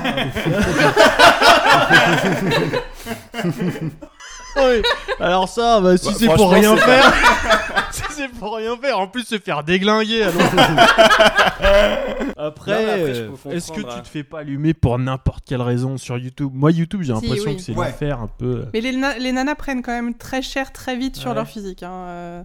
[4.55, 4.81] Oui.
[5.19, 7.13] Alors ça, bah, si Bah, c'est pour rien faire,
[7.91, 10.23] si c'est pour rien faire, en plus se faire déglinguer.
[10.23, 10.41] alors.
[12.37, 13.99] après, euh, est-ce que tu hein.
[14.03, 16.51] te fais pas allumer pour n'importe quelle raison sur YouTube?
[16.53, 17.57] Moi, YouTube, j'ai Si, l'impression oui.
[17.57, 17.87] que c'est Ouais.
[17.87, 18.65] l'enfer un peu.
[18.73, 21.35] Mais les, na- les nanas prennent quand même très cher très vite sur Ouais.
[21.35, 21.83] leur physique.
[21.83, 22.43] hein, euh,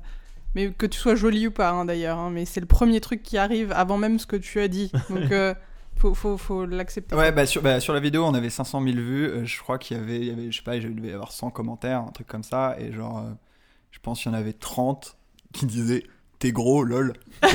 [0.54, 2.18] Mais que tu sois jolie ou pas, hein, d'ailleurs.
[2.18, 4.90] hein, Mais c'est le premier truc qui arrive avant même ce que tu as dit.
[5.10, 5.54] Donc, euh,
[5.98, 7.14] faut, faut, faut l'accepter.
[7.16, 9.26] Ouais, bah sur, bah, sur la vidéo, on avait 500 000 vues.
[9.26, 11.12] euh, je crois qu'il y avait, il y avait, je sais pas, il devait y
[11.12, 12.76] avoir 100 commentaires, un truc comme ça.
[12.78, 13.30] Et genre, euh,
[13.90, 15.16] je pense qu'il y en avait 30
[15.52, 16.04] qui disaient
[16.38, 17.14] T'es gros, lol.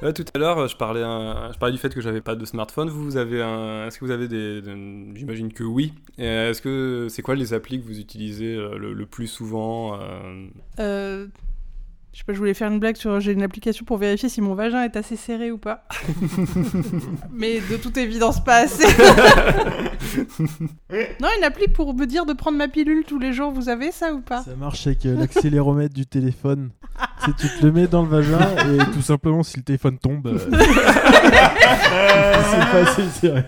[0.00, 2.44] Ouais, tout à l'heure, je parlais, un- je parlais du fait que j'avais pas de
[2.44, 2.88] smartphone.
[2.88, 4.62] Vous, vous avez un, est-ce que vous avez des,
[5.16, 5.92] j'imagine que oui.
[6.18, 10.46] Est-ce que c'est quoi les applis que vous utilisez euh, le, le plus souvent euh,
[10.78, 11.26] Euh,
[12.18, 14.40] Je sais pas, je voulais faire une blague sur j'ai une application pour vérifier si
[14.40, 15.84] mon vagin est assez serré ou pas.
[17.32, 18.88] Mais de toute évidence, pas assez.
[20.90, 23.92] non, une appli pour me dire de prendre ma pilule tous les jours, vous avez
[23.92, 24.42] ça ou pas?
[24.42, 26.70] Ça marche avec euh, l'accéléromètre du téléphone.
[27.22, 29.98] tu sais, tu te le mets dans le vagin et tout simplement, si le téléphone
[29.98, 30.66] tombe, euh, c'est
[32.66, 33.46] facile, c'est vrai.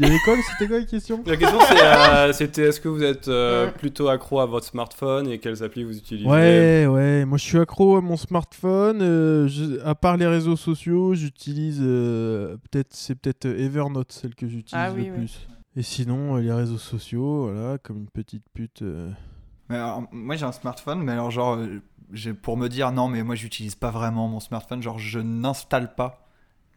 [0.00, 3.02] Il y avait quoi C'était quoi la question La question euh, c'était est-ce que vous
[3.02, 3.72] êtes euh, Ouais.
[3.72, 6.26] plutôt accro à votre smartphone et quelles applis vous utilisez?
[6.26, 9.02] Ouais, ouais, moi je suis accro à mon smartphone.
[9.02, 14.48] euh, je- à part les réseaux sociaux, j'utilise euh, peut-être c'est peut-être Evernote celle que
[14.48, 15.18] j'utilise Ah oui, le oui.
[15.18, 15.46] plus.
[15.76, 18.80] Et sinon euh, les réseaux sociaux, voilà, comme une petite pute.
[18.82, 19.10] euh.
[19.68, 23.22] Mais alors, moi, j'ai un smartphone, mais alors, genre, euh, pour me dire non, mais
[23.22, 24.82] moi, j'utilise pas vraiment mon smartphone.
[24.82, 26.26] Genre, je n'installe pas.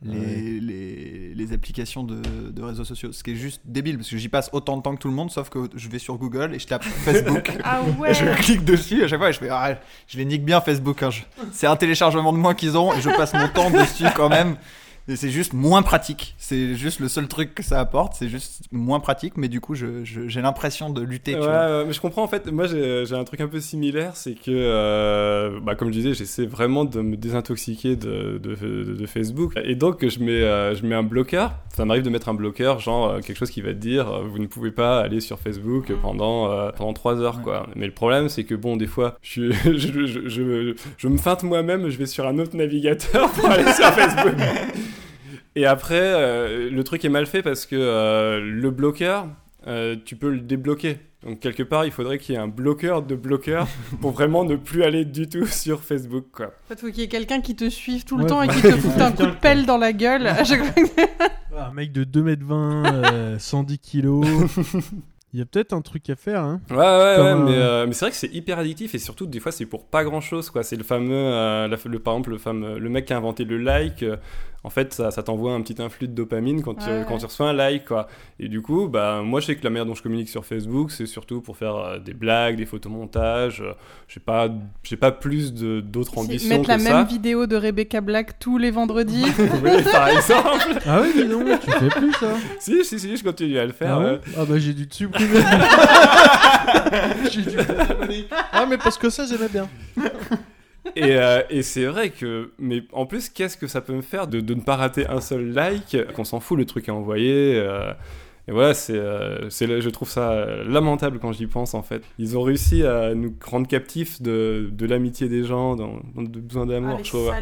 [0.03, 0.59] Les, Ouais.
[0.61, 3.11] les, les applications de, de réseaux sociaux.
[3.13, 5.13] Ce qui est juste débile parce que j'y passe autant de temps que tout le
[5.13, 7.51] monde, sauf que je vais sur Google et je tape Facebook.
[7.63, 10.25] Ah Et ouais je clique dessus à chaque fois et je fais ah, je les
[10.25, 11.09] nique bien Facebook hein,
[11.51, 14.51] c'est un téléchargement de moins qu'ils ont et je passe mon temps dessus quand même
[14.51, 14.57] et
[15.07, 18.99] c'est juste moins pratique c'est juste le seul truc que ça apporte c'est juste moins
[18.99, 21.85] pratique mais du coup je- je- j'ai l'impression de lutter tu Ouais, vois.
[21.85, 22.49] mais je comprends en fait.
[22.51, 26.13] Moi, j'ai j'ai un truc un peu similaire, c'est que, euh, bah, comme je disais,
[26.13, 29.53] j'essaie vraiment de me désintoxiquer de, de, de- de Facebook.
[29.63, 31.53] Et donc, je mets, euh, je mets un bloqueur.
[31.75, 34.37] Ça m'arrive de mettre un bloqueur, genre euh, quelque chose qui va te dire, vous
[34.39, 37.43] ne pouvez pas aller sur Facebook pendant euh, pendant trois heures, Ouais.
[37.43, 37.67] quoi.
[37.75, 41.43] Mais le problème, c'est que bon, des fois, je, je, je, je, je me feinte
[41.43, 44.35] moi-même, je vais sur un autre navigateur pour aller sur Facebook.
[45.55, 49.27] Et après, euh, le truc est mal fait parce que euh, le bloqueur,
[49.67, 50.97] euh, tu peux le débloquer.
[51.23, 53.67] Donc quelque part, il faudrait qu'il y ait un bloqueur de bloqueur
[54.01, 56.47] pour vraiment ne plus aller du tout sur Facebook, quoi.
[56.47, 58.49] En fait, faut qu'il y ait quelqu'un qui te suive tout le Ouais, temps et
[58.49, 60.61] faut- qui te foute un coup de pelle dans la gueule à chaque
[61.55, 64.25] un mec de 2m20, euh, 110 kilos.
[65.33, 66.61] Il y a peut-être un truc à faire, hein.
[66.69, 69.51] Ouais, ouais, ouais, mais, euh, c'est vrai que c'est hyper addictif et surtout, des fois,
[69.51, 70.61] c'est pour pas grand chose, quoi.
[70.63, 73.43] C'est le fameux, euh, la- le, par exemple, le, fameux, le mec qui a inventé
[73.45, 74.03] le like.
[74.63, 77.03] Euh, en fait, ça, ça t'envoie un petit influx de dopamine quand, tu, ouais.
[77.07, 78.07] quand tu reçois un like, quoi.
[78.39, 80.91] Et du coup, bah, moi, je sais que la manière dont je communique sur Facebook,
[80.91, 83.61] c'est surtout pour faire euh, des blagues, des photomontages.
[83.61, 83.73] euh,
[84.07, 84.47] j'ai pas,
[84.83, 86.93] j'ai pas plus de- d'autres ambitions mettre que la ça.
[86.97, 89.25] même vidéo de Rebecca Black tous les vendredis.
[89.63, 90.79] oui, par exemple.
[90.85, 92.27] Ah oui, dis donc, tu fais plus ça.
[92.59, 93.95] si, si, si, je continue à le faire.
[93.95, 94.05] Ah, ouais.
[94.11, 95.39] ouais ah bah j'ai dû te supprimer.
[97.31, 98.25] J'ai dû te supprimer.
[98.51, 99.67] Ah mais parce que ça j'aimais bien.
[100.95, 104.27] Et, euh, et c'est vrai que, mais en plus, qu'est-ce que ça peut me faire
[104.27, 105.97] de, ne pas rater un seul like?
[106.13, 107.55] Qu'on s'en fout, le truc est envoyé.
[107.55, 107.93] euh,
[108.47, 112.03] et voilà, c'est, euh, je trouve ça euh, lamentable quand j'y pense en fait.
[112.19, 116.39] Ils ont réussi à nous rendre captifs de, de l'amitié des gens, dans, dans de
[116.39, 116.99] besoin d'amour.
[116.99, 117.39] Ah.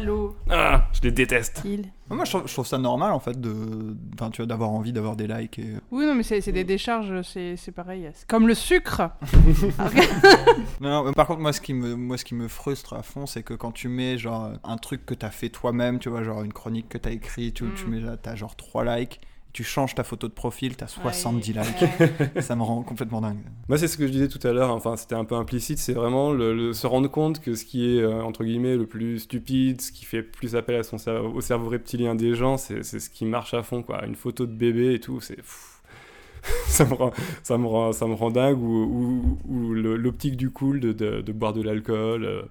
[0.50, 1.62] Ah, je les déteste.
[1.64, 1.86] Il.
[2.08, 3.52] moi je trouve, je trouve ça normal en fait de
[4.14, 5.74] enfin tu vois d'avoir envie d'avoir des likes et...
[5.90, 8.08] Oui, non, mais c'est des décharges, c'est pareil.
[8.28, 9.02] Comme le sucre.
[10.80, 13.26] Non, mais par contre, moi, ce qui me, moi, ce qui me frustre à fond,
[13.26, 16.42] c'est que quand tu mets genre un truc que t'as fait toi-même, tu vois, genre
[16.42, 17.90] une chronique que t'as écrit, tu, tu Mm.
[17.90, 19.20] mets là, t'as genre 3 likes,
[19.52, 22.00] tu changes ta photo de profil, t'as 70 Ouais, likes.
[22.36, 22.40] ouais.
[22.42, 23.38] Ça me rend complètement dingue.
[23.68, 25.92] Moi, c'est ce que je disais tout à l'heure, enfin, c'était un peu implicite, c'est
[25.92, 29.18] vraiment le, le- se rendre compte que ce qui est, euh, entre guillemets, le plus
[29.20, 32.82] stupide, ce qui fait plus appel à son cerveau, au cerveau reptilien des gens, c'est
[32.82, 34.04] c'est ce qui marche à fond, quoi.
[34.06, 35.36] Une photo de bébé et tout, c'est...
[36.66, 37.12] ça, me rend,
[37.42, 41.32] ça, me rend, ça me rend dingue, ou, ou- l'optique du cool de, de- de
[41.32, 42.24] boire de l'alcool.
[42.24, 42.42] euh,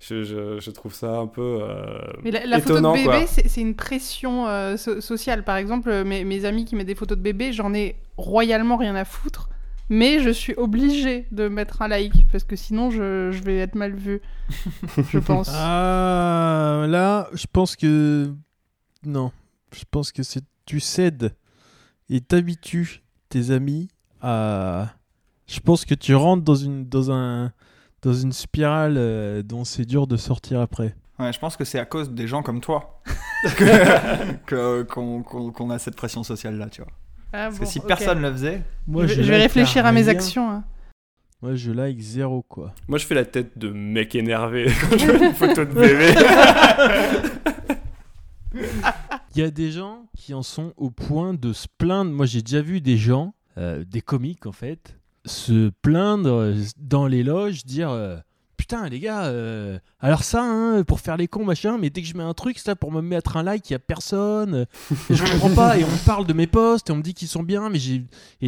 [0.00, 3.26] je, je- je trouve ça un peu euh, Mais la, la étonnant, photo de bébé,
[3.26, 5.42] c'est une pression euh, so- sociale.
[5.44, 8.76] Par exemple, euh, mes, mes amis qui mettent des photos de bébé, j'en ai royalement
[8.76, 9.48] rien à foutre.
[9.88, 13.76] Mais je suis obligée de mettre un like parce que sinon je, je vais être
[13.76, 14.20] mal vue,
[15.10, 15.48] je pense.
[15.54, 18.32] Ah là, je pense que
[19.04, 19.30] non,
[19.72, 21.36] je pense que c'est tu cèdes
[22.10, 23.88] et t'habitues tes amis
[24.20, 24.88] à.
[25.46, 27.52] Je pense que tu rentres dans une dans un
[28.06, 30.94] dans une spirale euh, dont c'est dur de sortir après.
[31.18, 33.02] Ouais, je pense que c'est à cause des gens comme toi
[34.46, 36.90] qu'on a cette pression sociale là, tu vois.
[37.32, 37.86] Ah, Parce bon, que si ok.
[37.88, 40.48] personne le faisait, Moi, je, je vais like réfléchir à mes actions.
[40.48, 40.64] hein.
[41.42, 42.72] Moi, je like zéro, quoi.
[42.86, 46.14] Moi, je fais la tête de mec énervé quand je vois une photo de bébé.
[49.34, 52.10] Il y a des gens qui en sont au point de se plaindre.
[52.12, 57.06] Moi, j'ai déjà vu des gens, euh, des comiques en fait, se plaindre euh, dans
[57.06, 58.16] les loges, dire euh,
[58.56, 62.08] Putain, les gars, euh, alors ça, hein, pour faire les cons, machin, mais dès que
[62.08, 64.66] je mets un truc, ça, pour me mettre un like, il y a personne.
[65.10, 65.78] et je comprends pas.
[65.78, 68.02] Et on parle de mes posts, et on me dit qu'ils sont bien, mais j'ai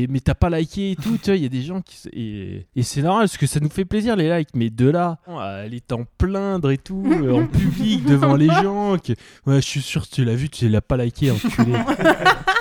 [0.09, 1.19] mais t'as pas liké et tout.
[1.27, 2.09] Il y a des gens qui.
[2.13, 4.49] Et, et c'est normal, parce que ça nous fait plaisir, les likes.
[4.55, 9.13] Mais de là, à aller t'en plaindre et tout, en public, devant les gens, que
[9.47, 11.75] Ouais, je suis sûr tu l'as vu, tu l'as pas liké, enculé.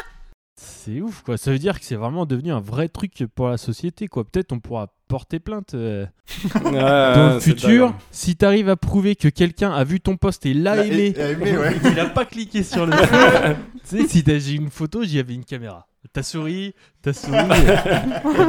[0.60, 1.38] c'est ouf, quoi.
[1.38, 4.24] Ça veut dire que c'est vraiment devenu un vrai truc pour la société, quoi.
[4.24, 6.06] Peut-être on pourra porter plainte euh,
[6.56, 7.94] dans Dans le futur.
[8.12, 11.58] Si t'arrives à prouver que quelqu'un a vu ton post et l'a aimé, a aimé,
[11.58, 11.76] ouais.
[11.78, 13.56] et qu'il a pas cliqué sur le feu,
[13.90, 15.88] tu sais, si j'ai une photo, j'y avais une caméra.
[16.12, 17.38] T'as souri, t'as souri,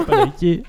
[0.06, 0.62] pas liké.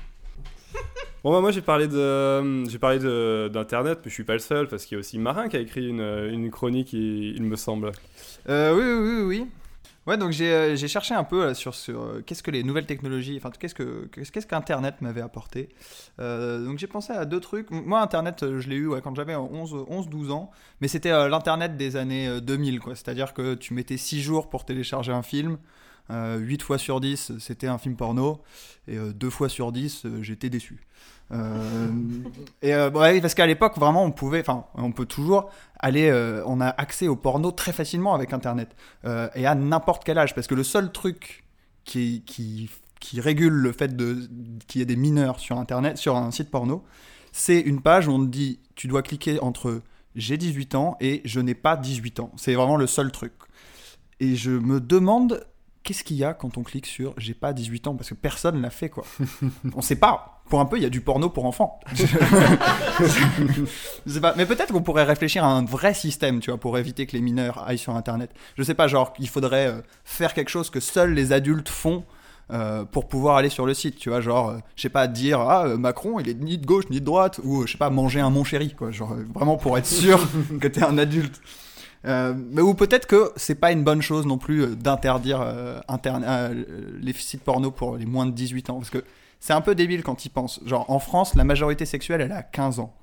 [1.22, 4.38] Bon, bah, moi, j'ai parlé de, j'ai parlé de- d'internet, mais je suis pas le
[4.38, 7.42] seul parce qu'il y a aussi Marin qui a écrit une, une chronique, il, il
[7.42, 7.92] me semble.
[8.48, 9.50] Euh, oui, oui, oui, oui.
[10.10, 12.84] Ouais, donc j'ai euh, j'ai cherché un peu euh, sur, euh, qu'est-ce que les nouvelles
[12.84, 15.68] technologies, enfin qu'est-ce que qu'est-ce qu'Internet m'avait apporté.
[16.18, 17.70] Donc j'ai pensé à deux trucs.
[17.70, 21.94] Moi, Internet, je l'ai eu quand j'avais 11, 11, 12 ans, mais c'était l'Internet des
[21.94, 22.96] années euh, 2000, quoi.
[22.96, 25.58] C'est-à-dire que tu mettais 6 jours pour télécharger un film.
[26.12, 28.42] 8 fois sur 10, c'était un film porno.
[28.88, 30.80] Et 2 fois sur 10, euh, j'étais déçu.
[31.32, 31.88] Euh,
[32.62, 36.60] et euh, parce qu'à l'époque, vraiment, on pouvait, enfin, on peut toujours aller, euh, on
[36.60, 40.34] a accès au porno très facilement avec Internet et à n'importe quel âge.
[40.34, 41.44] Parce que le seul truc
[41.84, 43.96] qui, qui, qui régule le fait
[44.66, 46.84] qu'il y ait des mineurs sur Internet, sur un site porno,
[47.32, 49.82] c'est une page où on te dit tu dois cliquer entre
[50.16, 52.32] j'ai 18 ans et je n'ai pas 18 ans.
[52.36, 53.32] C'est vraiment le seul truc.
[54.18, 55.46] Et je me demande
[55.90, 58.62] qu'est-ce qu'il y a quand on clique sur j'ai pas 18 ans parce que personne
[58.62, 59.04] l'a fait quoi.
[59.74, 60.36] on sait pas.
[60.48, 61.80] Pour un peu, il y a du porno pour enfants.
[61.94, 62.04] je
[64.06, 67.06] sais pas, mais peut-être qu'on pourrait réfléchir à un vrai système, tu vois, pour éviter
[67.06, 68.30] que les mineurs aillent sur Internet.
[68.56, 72.04] Je sais pas, genre, il faudrait euh, faire quelque chose que seuls les adultes font
[72.52, 75.40] euh, pour pouvoir aller sur le site, tu vois, genre, euh, je sais pas, dire
[75.40, 78.20] ah Macron, il est ni de gauche ni de droite, ou je sais pas, manger
[78.20, 80.20] un mon chéri, quoi, genre vraiment pour être sûr
[80.60, 81.40] que t'es un adulte.
[82.06, 85.80] Euh, mais ou peut-être que c'est pas une bonne chose non plus euh, d'interdire euh,
[87.00, 89.04] les sites porno pour les moins de 18 ans, parce que
[89.38, 90.60] c'est un peu débile quand ils pensent.
[90.64, 92.94] Genre, en France, la majorité sexuelle, elle est à 15 ans.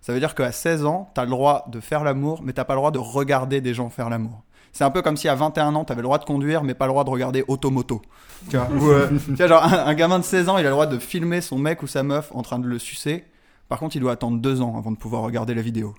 [0.00, 2.74] Ça veut dire qu'à 16 ans, t'as le droit de faire l'amour, mais t'as pas
[2.74, 4.42] le droit de regarder des gens faire l'amour.
[4.72, 6.86] C'est un peu comme si à 21 ans, t'avais le droit de conduire, mais pas
[6.86, 8.02] le droit de regarder Automoto.
[8.50, 10.68] Tu vois, Ou, euh, tu vois, genre, un, un gamin de 16 ans, il a
[10.68, 13.24] le droit de filmer son mec ou sa meuf en train de le sucer.
[13.72, 15.94] Par contre, il doit attendre deux ans avant de pouvoir regarder la vidéo.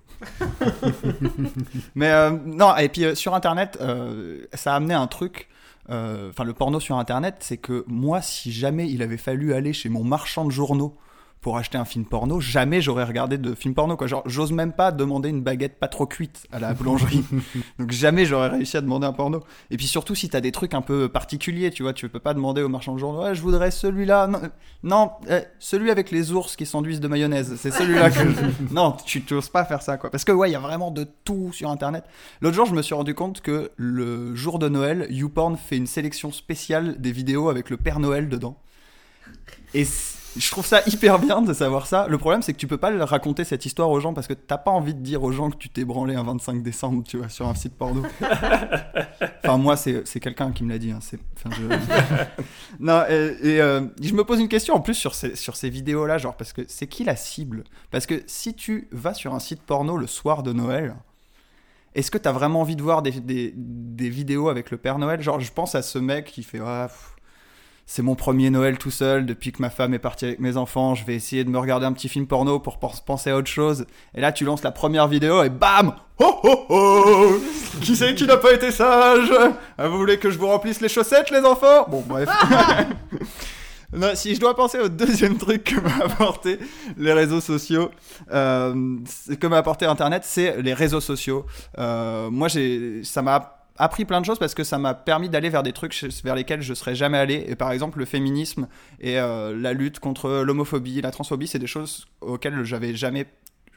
[1.95, 5.49] mais euh, non, et puis euh, sur Internet, euh, ça a amené un truc.
[5.89, 9.89] Enfin, le porno sur Internet, c'est que moi, si jamais il avait fallu aller chez
[9.89, 10.95] mon marchand de journaux
[11.43, 13.97] pour acheter un film porno, jamais j'aurais regardé de film porno.
[13.97, 14.07] Quoi.
[14.07, 17.23] Genre, j'ose même pas demander une baguette pas trop cuite à la boulangerie.
[17.79, 19.41] Donc jamais j'aurais réussi à demander un porno.
[19.69, 22.33] Et puis surtout, si t'as des trucs un peu particuliers, tu vois, tu peux pas
[22.33, 24.27] demander au marchand de journaux, ouais, je voudrais celui-là.
[24.27, 24.39] Non,
[24.83, 27.55] non euh, celui avec les ours qui s'enduisent de mayonnaise.
[27.57, 28.73] C'est celui-là que je...
[28.73, 30.09] Non, tu t'oses pas faire ça, quoi.
[30.09, 32.05] Parce que ouais, il y a vraiment de tout sur Internet.
[32.41, 35.87] L'autre jour, je me suis rendu compte que le jour de Noël, YouPorn fait une
[35.87, 38.57] sélection spéciale des vidéos avec le Père Noël dedans.
[39.73, 39.85] Et
[40.35, 42.07] je trouve ça hyper bien de savoir ça.
[42.07, 44.33] Le problème, c'est que tu peux pas le raconter cette histoire aux gens parce que
[44.33, 47.17] t'as pas envie de dire aux gens que tu t'es branlé un 25 décembre, tu
[47.17, 48.01] vois, sur un site porno.
[49.43, 50.91] enfin, moi, c'est quelqu'un qui me l'a dit.
[50.91, 50.99] hein,
[51.35, 51.67] enfin, je-
[52.79, 55.69] non, et, et, euh, je me pose une question en plus sur ces, sur ces
[55.69, 57.63] vidéos-là, genre, parce que c'est qui la cible?
[57.91, 60.95] Parce que si tu vas sur un site porno le soir de Noël,
[61.95, 65.21] est-ce que t'as vraiment envie de voir des, des, des vidéos avec le Père Noël?
[65.21, 67.12] Genre, je pense à ce mec qui fait Ah, pff,
[67.85, 70.95] c'est mon premier Noël tout seul depuis que ma femme est partie avec mes enfants.
[70.95, 73.49] Je vais essayer de me regarder un petit film porno pour pens- penser à autre
[73.49, 73.85] chose.
[74.15, 77.31] Et là, tu lances la première vidéo et bam Oh oh oh
[77.81, 79.29] Qui c'est qui n'a pas été sage?
[79.77, 81.85] Ah, Vous voulez que je vous remplisse les chaussettes, les enfants?
[81.89, 82.29] Bon, bref.
[83.95, 86.57] Non, si je dois penser au deuxième truc que m'a apporté
[86.97, 87.91] les réseaux sociaux,
[88.31, 88.73] euh,
[89.39, 91.45] que m'a apporté Internet, c'est les réseaux sociaux.
[91.77, 95.49] Euh, moi, j'ai, ça m'a appris plein de choses parce que ça m'a permis d'aller
[95.49, 97.45] vers des trucs vers lesquels je serais jamais allé.
[97.47, 98.67] Et par exemple, le féminisme
[98.99, 103.25] et euh, la lutte contre l'homophobie, la transphobie, c'est des choses auxquelles j'avais jamais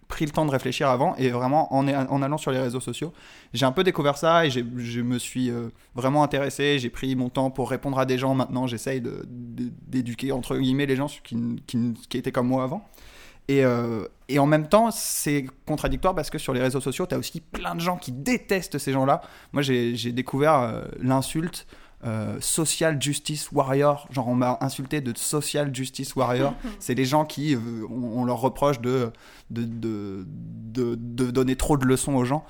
[0.09, 1.17] pris le temps de réfléchir avant.
[1.17, 3.13] Et vraiment en, allant sur les réseaux sociaux
[3.53, 6.79] j'ai un peu découvert ça et je me suis euh, vraiment intéressé.
[6.79, 8.35] J'ai pris mon temps pour répondre à des gens.
[8.35, 12.87] Maintenant j'essaye d'éduquer entre guillemets les gens qui étaient comme moi avant
[13.49, 17.15] et, euh, et en même temps, c'est contradictoire parce que sur les réseaux sociaux, tu
[17.15, 19.23] as aussi plein de gens qui détestent ces gens-là.
[19.53, 21.67] Moi, j'ai découvert euh, l'insulte
[22.05, 24.09] euh, social justice warrior.
[24.11, 26.55] Genre, on m'a insulté de social justice warrior.
[26.81, 27.57] C'est les gens qui,
[27.89, 29.13] on, on leur reproche de
[29.51, 32.45] de, de, de, de donner trop de leçons aux gens.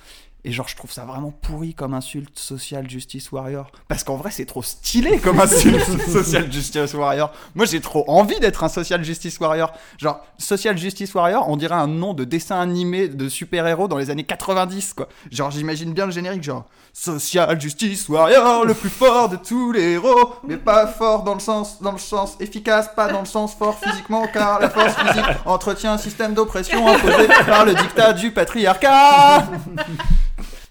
[0.49, 3.69] Et genre, je trouve ça vraiment pourri comme insulte social justice warrior.
[3.89, 7.33] Parce qu'en vrai, c'est trop stylé comme insulte social justice warrior.
[7.57, 9.73] Moi, j'ai trop envie d'être un social justice warrior.
[9.99, 14.09] Genre, social justice warrior, on dirait un nom de dessin animé de super-héros dans les
[14.09, 15.09] années 90, quoi.
[15.33, 19.95] Genre, j'imagine bien le générique, genre, social justice warrior, le plus fort de tous les
[19.95, 23.53] héros, mais pas fort dans le sens, dans le sens efficace, pas dans le sens
[23.55, 28.31] fort physiquement, car la force physique entretient un système d'oppression imposé par le dictat du
[28.31, 29.45] patriarcat.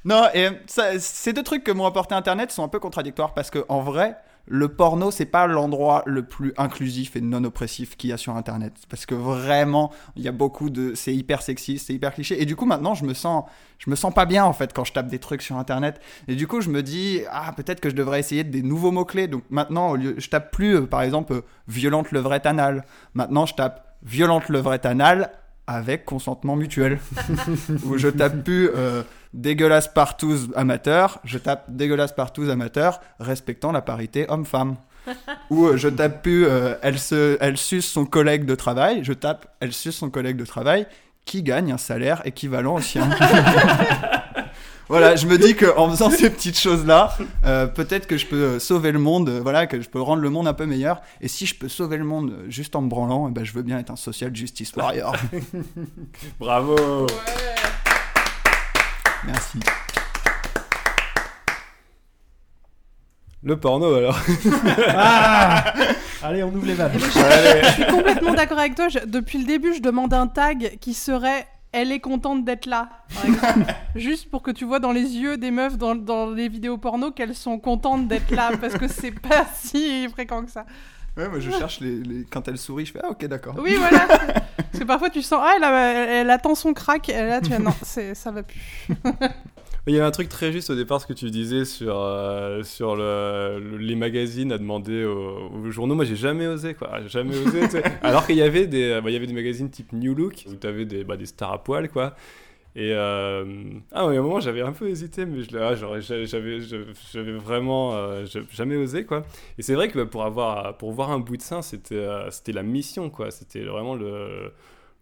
[0.05, 3.49] Non, et ça- ces deux trucs que m'ont apporté Internet sont un peu contradictoires parce
[3.49, 4.15] que en vrai,
[4.47, 8.35] le porno c'est pas l'endroit le plus inclusif et non oppressif qu'il y a sur
[8.35, 8.73] Internet.
[8.87, 12.39] Parce que vraiment il y a beaucoup de, c'est hyper sexiste, c'est hyper cliché.
[12.39, 13.45] Et du coup maintenant je me sens,
[13.79, 15.99] je me sens pas bien en fait quand je tape des trucs sur Internet.
[16.27, 19.05] Et du coup je me dis ah peut-être que je devrais essayer des nouveaux mots
[19.05, 22.85] clés donc maintenant au lieu, je tape plus euh, par exemple euh, violente levrette anale,
[23.15, 25.31] maintenant je tape violente levrette anale
[25.67, 26.99] avec consentement mutuel.
[27.85, 29.01] Ou je tape plus euh,
[29.35, 34.75] dégueulasse partout amateur, je tape dégueulasse partout amateur, respectant la parité homme-femme.
[35.51, 39.13] Ou euh, je tape plus euh, elle, se, elle suce son collègue de travail, je
[39.13, 40.87] tape elle suce son collègue de travail
[41.25, 43.09] qui gagne un salaire équivalent au sien.
[44.87, 48.91] voilà, je me dis qu'en faisant ces petites choses-là, euh, peut-être que je peux sauver
[48.91, 51.01] le monde, euh, voilà, que je peux rendre le monde un peu meilleur.
[51.21, 53.63] Et si je peux sauver le monde juste en me branlant, eh ben, je veux
[53.63, 55.15] bien être un social justice warrior.
[56.39, 57.07] Bravo
[59.27, 59.59] Merci.
[63.43, 64.17] Le porno alors.
[64.89, 65.73] Ah
[66.23, 66.91] Allez, on ouvre les vannes.
[66.95, 67.05] Eh ben,
[67.61, 68.87] je, je suis complètement d'accord avec toi.
[68.89, 72.89] Je- depuis le début, je demande un tag qui serait Elle est contente d'être là.
[73.13, 73.73] par exemple.
[73.95, 77.11] Juste pour que tu vois dans les yeux des meufs dans, dans les vidéos porno
[77.11, 80.65] qu'elles sont contentes d'être là parce que c'est pas si fréquent que ça.
[81.17, 83.55] Ouais, moi je cherche les, les- quand elle sourit, je fais ah ok d'accord.
[83.61, 84.05] Oui, voilà.
[84.07, 87.07] Parce que parfois tu sens, ah, elle, a- elle, elle attend son crack.
[87.09, 88.59] Et là, tu as, non, c'est- ça va plus.
[89.87, 92.63] Il y avait un truc très juste au départ, ce que tu disais sur, euh,
[92.63, 95.93] sur le- le- les magazines à demander aux, aux journaux.
[95.93, 96.99] Moi, j'ai jamais osé, quoi.
[97.03, 97.61] J'ai Jamais osé.
[98.01, 100.55] Alors qu'il y avait des, bah, il y avait des magazines type New Look où
[100.55, 102.15] tu avais des, bah, des stars à poil, quoi.
[102.75, 103.45] Et euh...
[103.93, 108.25] ah oui, à un moment j'avais un peu hésité, mais je, ah, j'avais, vraiment euh,
[108.51, 109.23] jamais osé quoi.
[109.57, 112.51] Et c'est vrai que pour avoir, pour voir un bout de sein, c'était, euh, c'était
[112.51, 113.31] la mission quoi.
[113.31, 114.51] C'était vraiment le,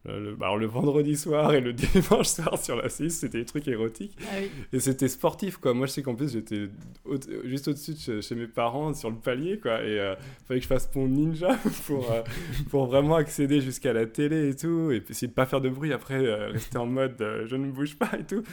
[0.05, 3.39] le, le- bah, alors, le vendredi soir et le dimanche soir sur la 6, c'était
[3.39, 4.17] des trucs érotiques.
[4.23, 4.49] Ah oui.
[4.73, 5.73] Et c'était sportif, quoi.
[5.73, 6.67] Moi, je sais qu'en plus, j'étais
[7.05, 9.81] au- juste au-dessus de chez, chez mes parents, sur le palier, quoi.
[9.83, 10.15] Et il
[10.47, 12.21] fallait que je fasse mon ninja pour, euh,
[12.69, 14.91] pour vraiment accéder jusqu'à la télé et tout.
[14.91, 17.55] Et puis essayer de pas faire de bruit, après, euh, rester en mode euh, je
[17.55, 18.43] ne bouge pas et tout.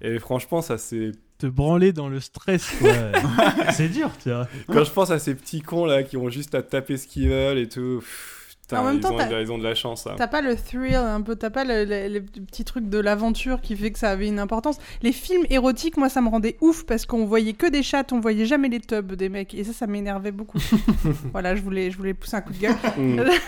[0.00, 1.12] Et franchement, ça, c'est.
[1.38, 2.90] Te branler dans le stress, quoi.
[3.72, 4.46] c'est dur, tu vois.
[4.68, 7.28] Quand je pense à ces petits cons, là, qui ont juste à taper ce qu'ils
[7.28, 7.98] veulent et tout.
[8.00, 8.41] pff,
[8.72, 10.06] Putain, En même ils, temps, ont, ils ont de la chance.
[10.16, 13.60] T'as pas le thrill un peu, t'as pas le, le- le petit truc de l'aventure
[13.60, 14.78] qui fait que ça avait une importance.
[15.02, 18.20] Les films érotiques, moi, ça me rendait ouf parce qu'on voyait que des chattes, on
[18.20, 19.54] voyait jamais les tubs des mecs.
[19.54, 20.58] Et ça, ça m'énervait beaucoup.
[21.32, 22.74] voilà, je voulais, je voulais pousser un coup de gueule.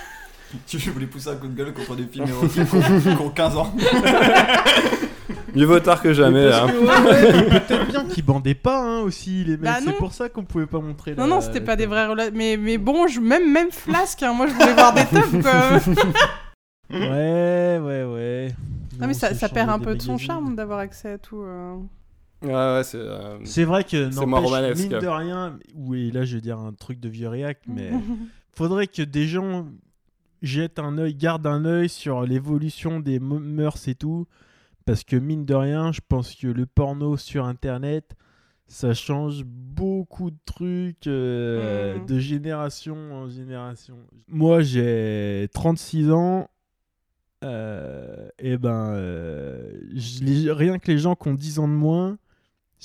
[0.67, 3.31] Tu voulais pousser un coup de gueule contre des films érotiques qui ont- qui ont
[3.31, 3.75] 15 ans.
[5.55, 6.67] Mieux vaut tard que jamais, hein.
[6.67, 9.61] ouais, peut-être bien qu'ils bandaient pas hein, aussi, les mecs.
[9.61, 9.87] Bah non.
[9.93, 11.15] c'est pour ça qu'on pouvait pas montrer.
[11.15, 12.33] Non, la- non, c'était pas des vraies relations.
[12.35, 15.79] Mais, mais bon, je, même, même flasque, hein, moi, je voulais voir des quoi.
[16.91, 18.55] Ouais, ouais, ouais.
[19.01, 21.41] Non, mais ça, ça perd un peu de son charme d'avoir accès à tout.
[21.43, 21.77] euh.
[22.43, 22.99] Ouais, ouais, c'est.
[22.99, 27.01] euh, C'est vrai que, n'empêche, mine de rien, oui, là je vais dire un truc
[27.01, 27.91] de vieux réac, mais
[28.55, 29.67] faudrait que des gens
[30.45, 34.27] jettent un œil, gardent un œil sur l'évolution des mœurs et tout,
[34.85, 38.15] parce que mine de rien, je pense que le porno sur internet,
[38.67, 42.07] ça change beaucoup de trucs euh, Mm.
[42.07, 43.97] de génération en génération.
[44.29, 46.49] Moi j'ai 36 ans.
[47.45, 52.17] euh, et ben, euh, je- rien que les gens qui ont 10 ans de moins,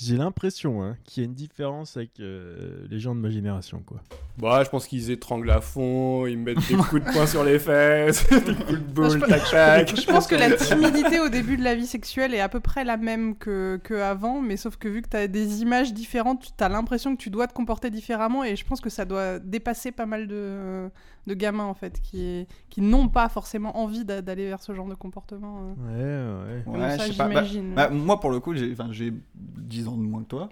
[0.02, 3.82] j'ai l'impression hein, qu'il y a une différence avec euh, les gens de ma génération.
[3.84, 4.00] quoi.
[4.38, 7.58] Bah, je pense qu'ils étranglent à fond, ils mettent des coups de poing sur les
[7.58, 9.94] fesses, des coups de boule, je- tac tac.
[10.00, 12.84] Je pense que la timidité au début de la vie sexuelle est à peu près
[12.84, 16.52] la même que, que avant, mais sauf que vu que tu as des images différentes,
[16.56, 19.38] tu as l'impression que tu dois te comporter différemment, et je pense que ça doit
[19.38, 20.88] dépasser pas mal de,
[21.26, 24.88] de gamins en fait, qui, qui n'ont pas forcément envie d'a- d'aller vers ce genre
[24.88, 25.74] de comportement.
[25.88, 26.44] euh.
[26.64, 26.78] Ouais, ouais.
[26.78, 27.28] Ouais, ça, je sais pas.
[27.28, 27.74] Bah, j'imagine.
[27.74, 30.48] bah, moi, pour le coup, j'ai enfin, j'ai 10 ans de moins que toi.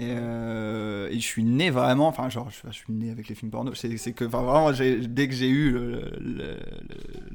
[0.00, 3.34] Et, euh, et je suis né vraiment, enfin, genre, je, je suis né avec les
[3.34, 3.74] films porno.
[3.74, 5.76] C'est que, enfin, vraiment, dès que j'ai eu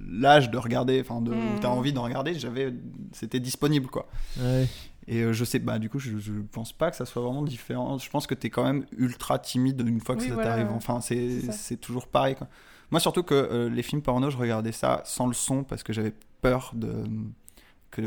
[0.09, 2.73] l'âge de regarder, enfin, de, où t'as envie d'en regarder, j'avais,
[3.11, 4.07] c'était disponible, quoi.
[4.39, 4.67] Ouais.
[5.07, 7.43] Et euh, je sais, bah du coup, je, je pense pas que ça soit vraiment
[7.43, 7.97] différent.
[7.97, 10.71] Je pense que t'es quand même ultra timide une fois que Oui, ça voilà, t'arrive.
[10.71, 12.35] Enfin, c'est toujours pareil.
[12.35, 12.47] Quoi.
[12.91, 15.93] Moi, surtout que euh, les films porno, je regardais ça sans le son parce que
[15.93, 17.03] j'avais peur de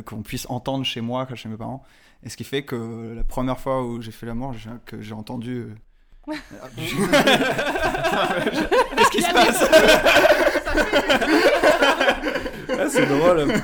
[0.04, 1.84] qu'on puisse entendre chez moi, chez mes parents.
[2.22, 5.66] Et ce qui fait que la première fois où j'ai fait l'amour, que j'ai entendu.
[6.28, 6.32] euh,
[8.96, 9.64] Qu'est-ce qui se passe?
[12.78, 13.54] Ah, c'est drôle.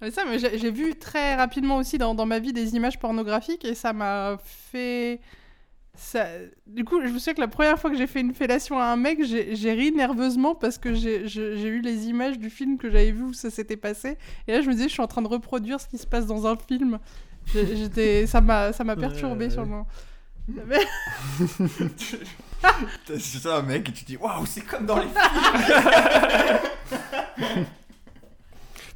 [0.00, 3.64] Mais ça, mais j'ai vu très rapidement aussi dans, dans ma vie des images pornographiques
[3.64, 5.20] et ça m'a fait.
[5.94, 6.26] Ça...
[6.68, 8.84] Du coup, je me souviens que la première fois que j'ai fait une fellation à
[8.84, 13.10] un mec, j'ai ri nerveusement parce que j'ai eu les images du film que j'avais
[13.10, 14.16] vu où ça s'était passé.
[14.46, 16.26] Et là, je me disais, je suis en train de reproduire ce qui se passe
[16.26, 17.00] dans un film.
[17.52, 19.86] J'étais, ça m'a, ça m'a perturbé Ouais, sur le moment.
[23.06, 25.14] C'est ça, un mec, et tu dis waouh, c'est comme dans les films.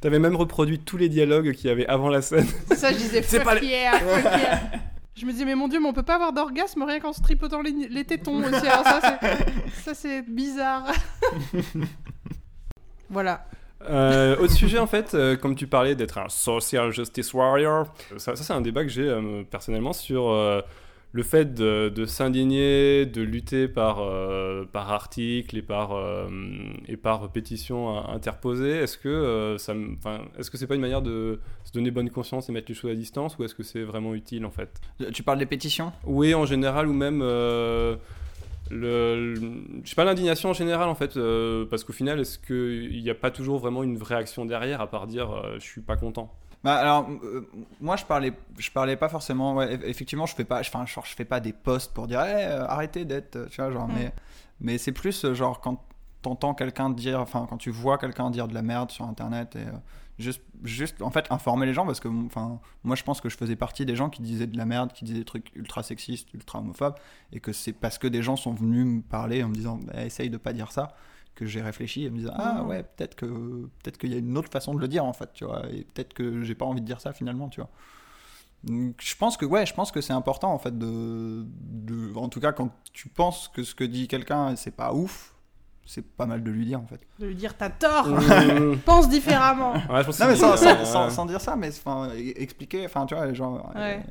[0.03, 2.45] T'avais même reproduit tous les dialogues qu'il y avait avant la scène.
[2.75, 3.55] Ça, je disais C'est pas.
[3.55, 7.21] Je me disais, mais mon dieu, mais on peut pas avoir d'orgasme rien qu'en se
[7.21, 8.67] tripotant les, les tétons aussi.
[8.67, 10.91] Alors ça, c'est- ça, c'est bizarre.
[13.09, 13.45] voilà.
[13.89, 17.85] Euh, autre sujet, en fait, euh, comme tu parlais d'être un social justice warrior,
[18.17, 20.59] ça, ça, c'est un débat que j'ai euh, personnellement sur euh,
[21.13, 26.27] le fait de, de s'indigner, de lutter par, euh, par article et par, euh,
[26.87, 28.71] et par pétition euh, interposée.
[28.71, 29.73] Est-ce que euh, ça,
[30.39, 32.91] est-ce que c'est pas une manière de se donner bonne conscience et mettre les choses
[32.91, 34.81] à distance, ou est-ce que c'est vraiment utile en fait?
[35.13, 35.93] Tu parles des pétitions?
[36.05, 37.95] Oui, en général, ou même euh,
[38.71, 42.39] le, le- je sais pas l'indignation en général en fait, euh, parce qu'au final, est-ce
[42.39, 45.65] qu'il n'y a pas toujours vraiment une vraie action derrière à part dire euh, je
[45.65, 46.33] suis pas content?
[46.63, 47.49] Bah alors euh,
[47.81, 51.05] moi je parlais je parlais pas forcément ouais, eff- effectivement je fais pas enfin genre
[51.05, 53.93] je fais pas des posts pour dire Hey, euh, arrêtez d'être tu vois genre Mm.
[53.95, 54.13] mais
[54.61, 55.83] mais c'est plus euh, genre quand
[56.21, 59.65] t'entends quelqu'un dire enfin quand tu vois quelqu'un dire de la merde sur internet et
[60.19, 63.35] juste juste en fait informer les gens parce que enfin moi je pense que je
[63.35, 66.33] faisais partie des gens qui disaient de la merde qui disaient des trucs ultra sexistes
[66.33, 66.95] ultra homophobes
[67.33, 70.05] et que c'est parce que des gens sont venus me parler en me disant bah,
[70.05, 70.95] essaye de pas dire ça
[71.35, 72.67] que j'ai réfléchi et me disant ah Mhm.
[72.67, 75.29] ouais peut-être que peut-être qu'il y a une autre façon de le dire en fait
[75.33, 77.69] tu vois et peut-être que j'ai pas envie de dire ça finalement tu vois
[78.63, 82.29] Donc, je pense que ouais je pense que c'est important en fait de, de en
[82.29, 85.33] tout cas quand tu penses que ce que dit quelqu'un c'est pas ouf
[85.85, 88.77] c'est pas mal de lui dire en fait De lui dire, t'as tort, Mmh.
[88.85, 89.73] pense différemment.
[89.73, 92.07] Ouais, je pense non que mais c'est- sans, sans, sans- sans dire ça mais enfin
[92.15, 94.01] e- expliquer enfin tu vois genre Ouais.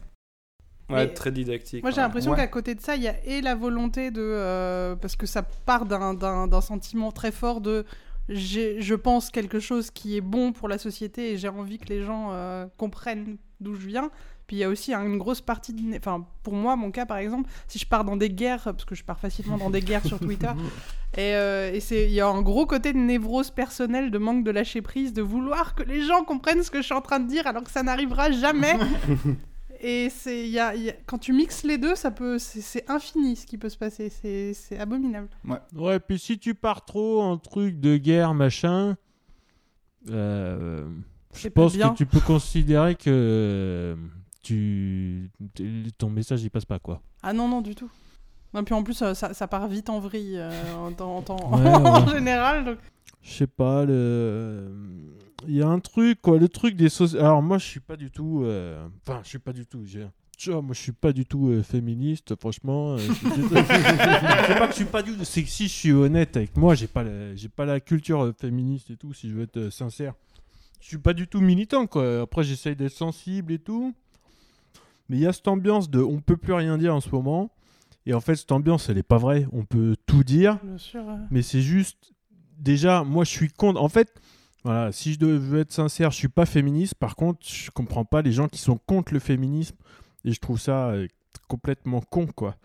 [0.93, 1.83] Ouais, Mais- très didactique.
[1.83, 2.37] Moi, j'ai l'impression Ouais.
[2.37, 4.21] qu'à côté de ça, il y a et la volonté de.
[4.23, 7.85] euh, parce que ça part d'un- sentiment très fort de.
[8.29, 11.89] j'ai- Je pense quelque chose qui est bon pour la société et j'ai envie que
[11.89, 14.11] les gens euh, comprennent d'où je viens.
[14.47, 15.73] Puis il y a aussi hein, une grosse partie.
[15.73, 18.85] de- Enfin, pour moi, mon cas par exemple, si je pars dans des guerres, parce
[18.85, 20.51] que je pars facilement dans des guerres sur Twitter,
[21.17, 24.45] et, euh, et c'est- il y a un gros côté de névrose personnelle, de manque
[24.45, 27.21] de lâcher prise, de vouloir que les gens comprennent ce que je suis en train
[27.21, 28.75] de dire alors que ça n'arrivera jamais.
[29.85, 32.61] Et c'est, il y a, y a- quand tu mixes les deux, ça peut, c'est,
[32.61, 34.11] c'est infini ce qui peut se passer.
[34.11, 35.29] C'est, c'est abominable.
[35.75, 38.97] Ouais, puis si tu pars trop en truc de guerre, machin,
[40.11, 40.85] euh,
[41.35, 43.97] je pense que tu peux considérer que euh,
[44.43, 45.31] tu
[45.99, 47.01] ton message il passe pas quoi.
[47.23, 47.91] Ah non, non, du tout.
[48.55, 51.23] Non, puis en plus, euh, ça, ça part vite en vrille euh, en, temps- en,
[51.23, 52.13] temps- Ouais, en ouais.
[52.15, 52.65] général.
[52.65, 52.79] donc-
[53.23, 54.71] Je sais pas, le...
[55.49, 57.97] il y a un truc quoi, le truc des soci- Alors moi je suis pas
[57.97, 60.07] du tout, euh, enfin je suis pas du tout, j'ai-
[60.39, 62.95] tu vois, moi je suis pas du tout euh, féministe, franchement.
[62.95, 65.73] euh, je suis c'est pas que je suis pas du tout, c'est que si je
[65.73, 67.35] suis honnête avec moi, j'ai pas, la...
[67.37, 70.15] j'ai pas la culture euh, féministe et tout, si je veux être euh, sincère.
[70.81, 72.23] Je suis pas du tout militant quoi.
[72.23, 73.95] Après j'essaye d'être sensible et tout,
[75.09, 77.51] mais il y a cette ambiance de on peut plus rien dire en ce moment.
[78.05, 79.47] Et en fait, cette ambiance, elle est pas vraie.
[79.53, 81.09] On peut tout dire, Bien sûr.
[81.09, 81.15] euh.
[81.31, 82.13] mais c'est juste
[82.59, 84.13] déjà moi je suis contre en fait
[84.65, 86.95] voilà si je veux être sincère je suis pas féministe.
[86.95, 89.77] Par contre je comprends pas les gens qui sont contre le féminisme.
[90.25, 91.09] Et je trouve ça euh,
[91.49, 92.57] complètement con quoi.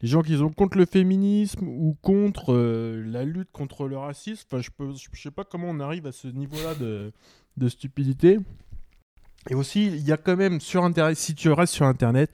[0.00, 4.46] Les gens qui sont contre le féminisme ou contre euh, la lutte contre le racisme
[4.50, 7.12] enfin je peux je sais pas comment on arrive à ce niveau là de,
[7.56, 8.38] de stupidité.
[9.50, 12.30] Et aussi il y a quand même sur internet si tu restes sur internet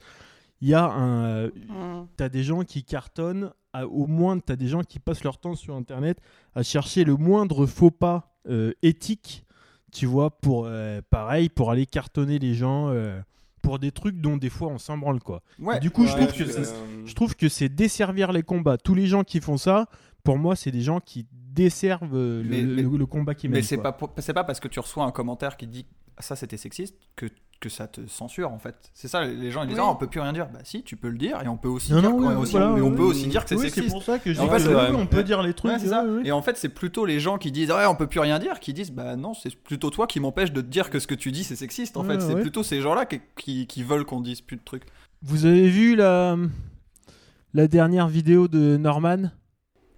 [0.61, 2.07] il y a un, euh, Mm.
[2.17, 5.55] t'as des gens qui cartonnent, à- au moins t'as des gens qui passent leur temps
[5.55, 6.19] sur internet
[6.55, 9.45] à chercher le moindre faux pas euh, éthique,
[9.91, 13.19] tu vois, pour euh, pareil, pour aller cartonner les gens euh,
[13.61, 15.41] pour des trucs dont des fois on s'en branle quoi.
[15.59, 18.41] ouais Et du coup, je trouve que c'est, euh, Je trouve que c'est desservir les
[18.43, 18.77] combats.
[18.77, 19.87] Tous les gens qui font ça,
[20.23, 23.57] pour moi, c'est des gens qui desservent le, Mais- le- mais- le combat qu'ils mais
[23.57, 23.63] mènent.
[23.65, 23.91] c'est quoi.
[23.97, 25.85] pas c'est pas parce que tu reçois un commentaire qui dit
[26.19, 27.27] ça c'était sexiste que
[27.59, 28.75] que ça te censure en fait.
[28.93, 29.83] C'est ça, les gens ils disent Oui.
[29.85, 30.47] ah, on peut plus rien dire.
[30.53, 32.33] Bah si, tu peux le dire et on peut aussi Non, dire non, qu'on oui,
[32.33, 33.29] est aussi- voilà, mais on oui, peut aussi oui.
[33.29, 33.87] dire que c'est Oui, sexiste.
[33.87, 35.71] c'est pour ça que je En dis fait, que on peut dire les trucs.
[35.71, 36.03] Ouais, c'est ça.
[36.05, 36.21] ouais, ouais.
[36.27, 38.59] Et en fait, c'est plutôt les gens qui disent ouais, on peut plus rien dire
[38.59, 41.15] qui disent bah non, c'est plutôt toi qui m'empêche de te dire que ce que
[41.15, 42.21] tu dis c'est sexiste en Ouais, fait.
[42.21, 42.41] C'est ouais.
[42.41, 44.83] plutôt ces gens-là qui, qui, qui veulent qu'on dise plus de trucs.
[45.21, 46.37] Vous avez vu la,
[47.53, 49.31] la dernière vidéo de Norman?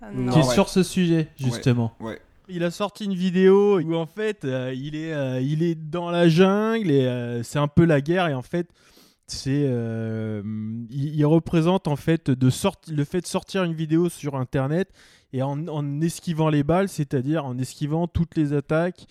[0.01, 0.31] Ah, Non.
[0.31, 0.53] qui est ouais.
[0.53, 2.19] sur ce sujet, justement Ouais.
[2.53, 6.11] Il a sorti une vidéo où en fait euh, il, est, euh, il est dans
[6.11, 8.67] la jungle et euh, c'est un peu la guerre et en fait
[9.27, 9.61] c'est
[10.89, 12.49] il, représente en fait de
[12.91, 14.89] le fait de sortir une vidéo sur internet
[15.31, 19.07] et en, esquivant les balles, c'est-à-dire en esquivant toutes les attaques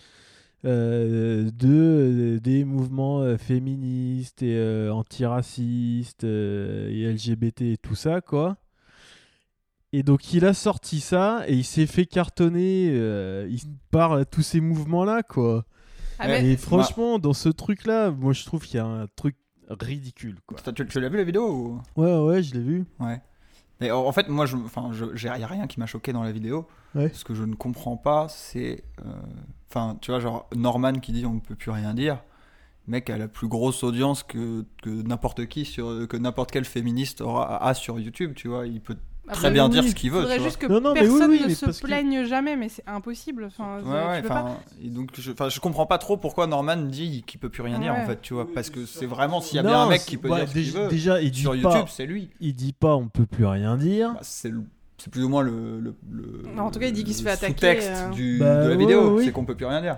[0.62, 8.58] de des mouvements féministes et antiracistes et LGBT et tout ça quoi.
[9.92, 13.60] Et donc il a sorti ça et il s'est fait cartonner euh, il,
[13.90, 15.64] par euh, tous ces mouvements-là, quoi.
[16.18, 19.36] Ah, mais- Et franchement, dans ce truc-là, moi je trouve qu'il y a un truc
[19.68, 20.58] ridicule, quoi.
[20.72, 21.80] Tu, tu l'as vu la vidéo ou...
[22.00, 22.84] Ouais, ouais, je l'ai vu.
[23.00, 23.20] Ouais.
[23.80, 26.22] Mais en fait, moi, je, enfin, je, j'ai- y a rien qui m'a choqué dans
[26.22, 26.68] la vidéo.
[26.94, 27.10] Ouais.
[27.14, 29.12] Ce que je ne comprends pas, c'est, euh,
[29.70, 32.22] enfin, tu vois, genre Norman qui dit on ne peut plus rien dire.
[32.86, 36.64] Le Mec a la plus grosse audience que, que n'importe qui sur, que n'importe quel
[36.64, 38.32] féministe aura a sur YouTube.
[38.34, 38.96] Tu vois, il peut
[39.30, 40.20] Ah très bah bien oui, dire ce qu'il veut.
[40.22, 42.68] Faudrait juste que Non, non, mais oui, personne oui, ne se que- plaigne jamais, mais
[42.68, 43.44] c'est impossible.
[43.44, 43.78] Enfin.
[43.82, 44.58] Ouais, ouais, pas.
[44.84, 47.78] et donc, je, enfin, je comprends pas trop pourquoi Norman dit qu'il peut plus rien
[47.78, 49.88] dire en fait, tu vois, parce que c'est vraiment s'il y a Non, bien un
[49.88, 52.06] mec qui peut ouais, dire ce qu'il veut déjà, il dit sur pas, YouTube, c'est
[52.06, 52.28] lui.
[52.40, 54.12] il dit pas, on peut plus rien dire.
[54.14, 54.64] Bah, c'est le-
[54.98, 57.22] c'est plus ou moins le, le, le- Non, en tout cas, il dit qu'il se
[57.22, 58.10] fait attaquer, euh.
[58.10, 59.24] du- Bah, de la ouais, vidéo, oui.
[59.24, 59.96] c'est qu'on peut plus rien dire.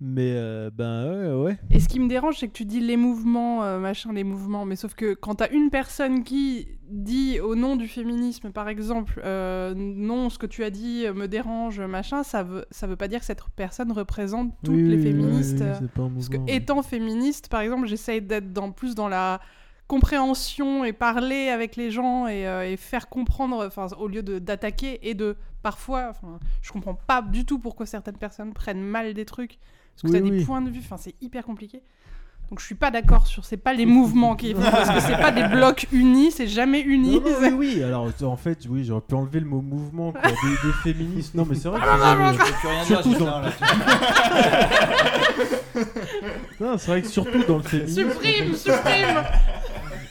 [0.00, 1.58] Mais euh, ben ouais, ouais.
[1.70, 4.64] Et ce qui me dérange, c'est que tu dis les mouvements, euh, machin, les mouvements,
[4.64, 9.20] mais sauf que quand t'as une personne qui dit au nom du féminisme, par exemple,
[9.24, 12.94] euh, non, ce que tu as dit euh, me dérange, machin, ça veut, ça veut
[12.94, 15.58] pas dire que cette personne représente toutes Oui, les féministes.
[15.58, 16.54] oui, oui, euh, c'est pas un Parce que ouais.
[16.54, 19.40] étant féministe, par exemple, j'essaye d'être dans, plus dans la
[19.88, 25.00] compréhension et parler avec les gens et, euh, et faire comprendre, enfin, au lieu d'attaquer
[25.08, 26.12] et de parfois,
[26.62, 29.58] je comprends pas du tout pourquoi certaines personnes prennent mal des trucs,
[30.02, 31.82] parce que Oui, t'as des points de vue, enfin, c'est hyper compliqué.
[32.50, 35.20] Donc je suis pas d'accord sur, c'est pas les mouvements qui font, parce que c'est
[35.20, 37.16] pas des blocs unis, c'est jamais uni.
[37.16, 40.22] Non, non, oui, oui, alors en fait, oui, j'aurais pu enlever le mot mouvement, quoi,
[40.22, 41.34] des, des féministes.
[41.34, 43.42] Non, mais c'est vrai que Ah, c'est- Je peux plus rien dire, Surtout Gislain,
[46.60, 48.10] dans- non, c'est vrai que surtout dans le féminisme.
[48.12, 49.22] supprime, supprime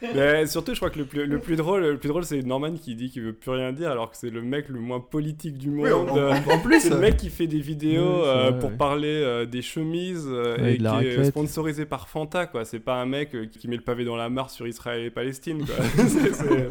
[0.01, 2.73] Mais surtout, je crois que le plus, le plus drôle, le plus drôle, c'est Norman
[2.73, 5.57] qui dit qu'il veut plus rien dire, alors que c'est le mec le moins politique
[5.57, 5.85] du monde.
[5.85, 8.49] Oui, en, Euh, en- en plus, c'est le mec qui fait des vidéos Oui, euh,
[8.51, 8.77] vrai, pour ouais.
[8.77, 12.65] parler euh, des chemises euh, Ouais, et de qui est sponsorisé par Fanta, quoi.
[12.65, 15.09] C'est pas un mec euh, qui met le pavé dans la mare sur Israël et
[15.09, 15.75] Palestine, quoi.
[15.95, 16.67] c'est, c'est-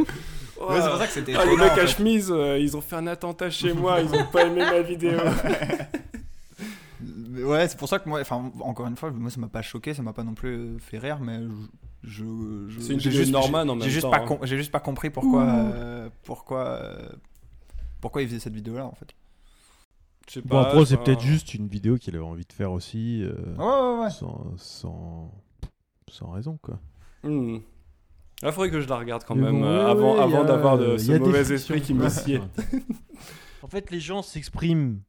[0.59, 2.81] Ouais, c'est pour ça que c'était Ah, les mecs en à chemise, euh, ils ont
[2.81, 5.11] fait un attentat chez moi, ils ont pas aimé ma vidéo.
[7.45, 9.93] Ouais, c'est pour ça que moi, enfin, encore une fois, moi ça m'a pas choqué,
[9.93, 11.49] ça m'a pas non plus fait rire, mais je.
[12.07, 12.25] Je,
[12.69, 14.39] je- C'est une j'ai juste- Norman en j'ai même juste temps, Pas hein.
[14.43, 15.43] j'ai juste pas compris pourquoi.
[15.45, 16.65] Euh, pourquoi.
[16.67, 17.09] euh,
[18.01, 19.13] pourquoi il faisait cette vidéo là en fait.
[20.45, 23.33] Bon, pas, après, c'est peut-être juste une vidéo qu'il avait envie de faire aussi, euh,
[23.59, 23.65] Ouais,
[23.99, 24.11] ouais, ouais.
[24.11, 25.31] sans, sans,
[26.11, 26.81] sans raison, quoi.
[27.23, 27.59] Hmm.
[28.43, 30.39] Il faudrait que je la regarde quand Mais même bon, euh, ouais, avant, ouais, avant
[30.39, 32.41] y a- d'avoir de y ce a des mauvais esprit qui me sied.
[33.63, 35.01] En fait, les gens s'expriment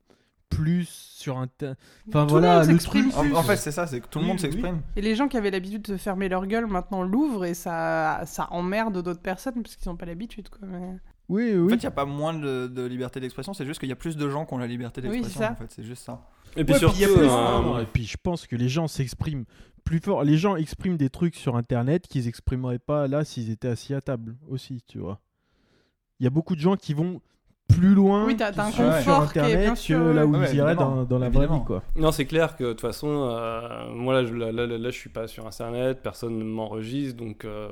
[0.50, 1.48] plus sur un.
[1.62, 1.76] Enfin
[2.12, 3.34] Tout le voilà, monde le s'exprime truc.
[3.34, 4.42] En, en fait, c'est ça, c'est que tout le Oui, monde oui.
[4.42, 4.82] s'exprime.
[4.96, 8.48] Et les gens qui avaient l'habitude de fermer leur gueule maintenant l'ouvrent et ça, ça
[8.52, 10.50] emmerde d'autres personnes parce qu'ils n'ont pas l'habitude.
[10.50, 10.68] Quoi.
[10.68, 10.98] mais-
[11.30, 11.70] Oui, En oui.
[11.72, 13.98] fait, il n'y a pas moins de, de liberté d'expression, c'est juste qu'il y a
[13.98, 15.40] plus de gens qui ont la liberté Oui, d'expression.
[15.42, 15.52] c'est ça.
[15.52, 16.26] en fait, c'est juste ça.
[16.56, 18.56] Et puis Ouais, surtout, puis il y a plus- euh, et puis je pense que
[18.56, 19.44] les gens s'expriment
[19.84, 20.24] plus fort.
[20.24, 24.02] Les gens expriment des trucs sur Internet qu'ils exprimeraient pas là s'ils étaient assis à
[24.02, 25.20] table aussi, tu vois.
[26.20, 27.22] Il y a beaucoup de gens qui vont
[27.68, 30.00] plus loin Oui, t'as- t'as un qui sont sur confort qui est bien Internet sûr,
[30.00, 30.48] que là où ouais.
[30.52, 31.84] ils iraient dans, dans la vraie vie, quoi.
[31.96, 34.90] Non, c'est clair que de toute façon, euh, moi là je, là, là, là, je
[34.98, 37.68] suis pas sur internet, personne ne m'enregistre, donc euh,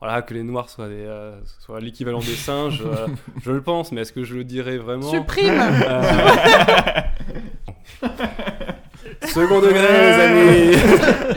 [0.00, 3.06] voilà, que les noirs soient, des, euh, soient l'équivalent des singes, euh,
[3.42, 5.10] je le pense, mais est-ce que je le dirais vraiment?
[5.10, 6.02] Supprime Euh,
[9.26, 10.76] Second degré, les amis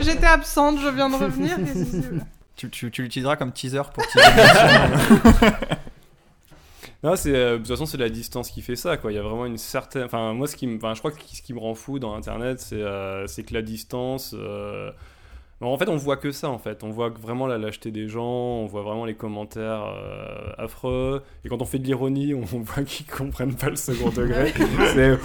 [0.02, 1.56] J'étais absente, je viens de revenir.
[2.56, 4.26] Tu, tu, tu l'utiliseras comme teaser pour teaser.
[7.04, 9.12] Non, c'est euh, de toute façon c'est la distance qui fait ça quoi.
[9.12, 10.04] Il y a vraiment une certaine.
[10.04, 12.14] Enfin moi ce qui me, enfin je crois que ce qui me rend fou dans
[12.14, 14.34] Internet c'est euh, c'est que la distance.
[14.36, 14.90] euh,
[15.60, 16.82] bon, en fait on voit que ça en fait.
[16.82, 18.24] On voit vraiment la lâcheté des gens.
[18.24, 19.84] On voit vraiment les commentaires
[20.56, 21.22] affreux.
[21.44, 24.54] Et quand on fait de l'ironie on, on voit qu'ils comprennent pas le second degré.
[24.94, 25.18] c'est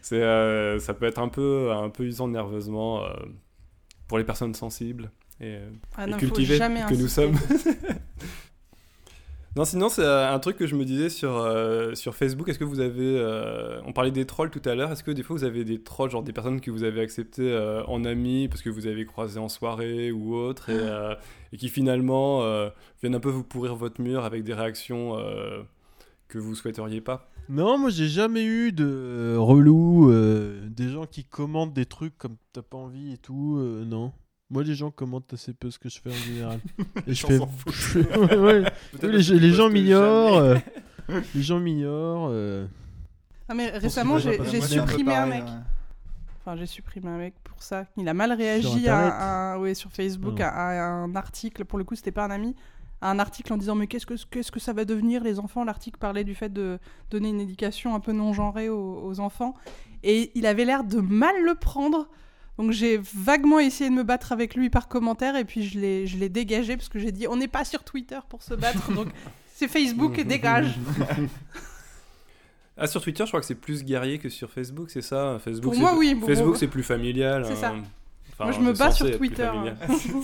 [0.00, 3.02] c'est ça peut être un peu un peu usant nerveusement
[4.06, 5.56] pour les personnes sensibles et,
[5.96, 7.34] Ah et non, faut cultivées que nous sommes.
[9.56, 12.48] Non, sinon, c'est euh, un truc que je me disais sur, euh, sur Facebook.
[12.48, 13.16] Est-ce que vous avez.
[13.18, 14.90] euh, on parlait des trolls tout à l'heure.
[14.90, 17.52] Est-ce que des fois vous avez des trolls, genre des personnes que vous avez acceptées
[17.52, 21.14] euh, en amis parce que vous avez croisé en soirée ou autre et,
[21.52, 22.40] et qui finalement
[23.00, 25.16] viennent un peu vous pourrir votre mur avec des réactions
[26.26, 27.30] que vous souhaiteriez pas?
[27.48, 30.12] Non, moi j'ai jamais eu de relou,
[30.66, 34.12] des gens qui commentent des trucs comme t'as pas envie et tout, non.
[34.50, 36.60] Moi les gens commentent assez peu ce que je fais en général.
[37.06, 37.38] Et je fais.
[37.38, 38.72] ouais, ouais.
[39.02, 40.36] Oui, les, les gens m'ignorent.
[40.36, 40.56] euh,
[41.34, 42.28] les gens m'ignorent.
[42.30, 42.66] euh.
[43.48, 45.44] Ah, mais récemment, j'ai supprimé un mec.
[45.44, 45.50] ouais.
[46.40, 47.86] Enfin, j'ai supprimé un mec pour ça.
[47.96, 50.48] Il a mal réagi à, ouais, sur Facebook Ah.
[50.48, 51.64] à, à un article.
[51.64, 52.54] Pour le coup, c'était pas un ami.
[53.00, 55.64] À un article en disant mais qu'est-ce que qu'est-ce que ça va devenir les enfants?
[55.64, 56.78] L'article parlait du fait de
[57.10, 59.54] donner une éducation un peu non genrée aux, aux enfants
[60.02, 62.08] et il avait l'air de mal le prendre.
[62.58, 66.06] Donc j'ai vaguement essayé de me battre avec lui par commentaire et puis je l'ai
[66.06, 68.92] je l'ai dégagé parce que j'ai dit on n'est pas sur Twitter pour se battre
[68.92, 69.08] donc
[69.54, 70.74] c'est Facebook dégage.
[72.76, 75.38] Ah, sur Twitter, je crois que c'est plus guerrier que sur Facebook, c'est ça?
[75.44, 77.44] Facebook, Pour c'est- moi, oui, Facebook, c'est plus familial.
[77.46, 77.68] C'est ça.
[77.68, 77.82] hein.
[78.32, 79.48] Enfin, Moi, je me bats sur Twitter.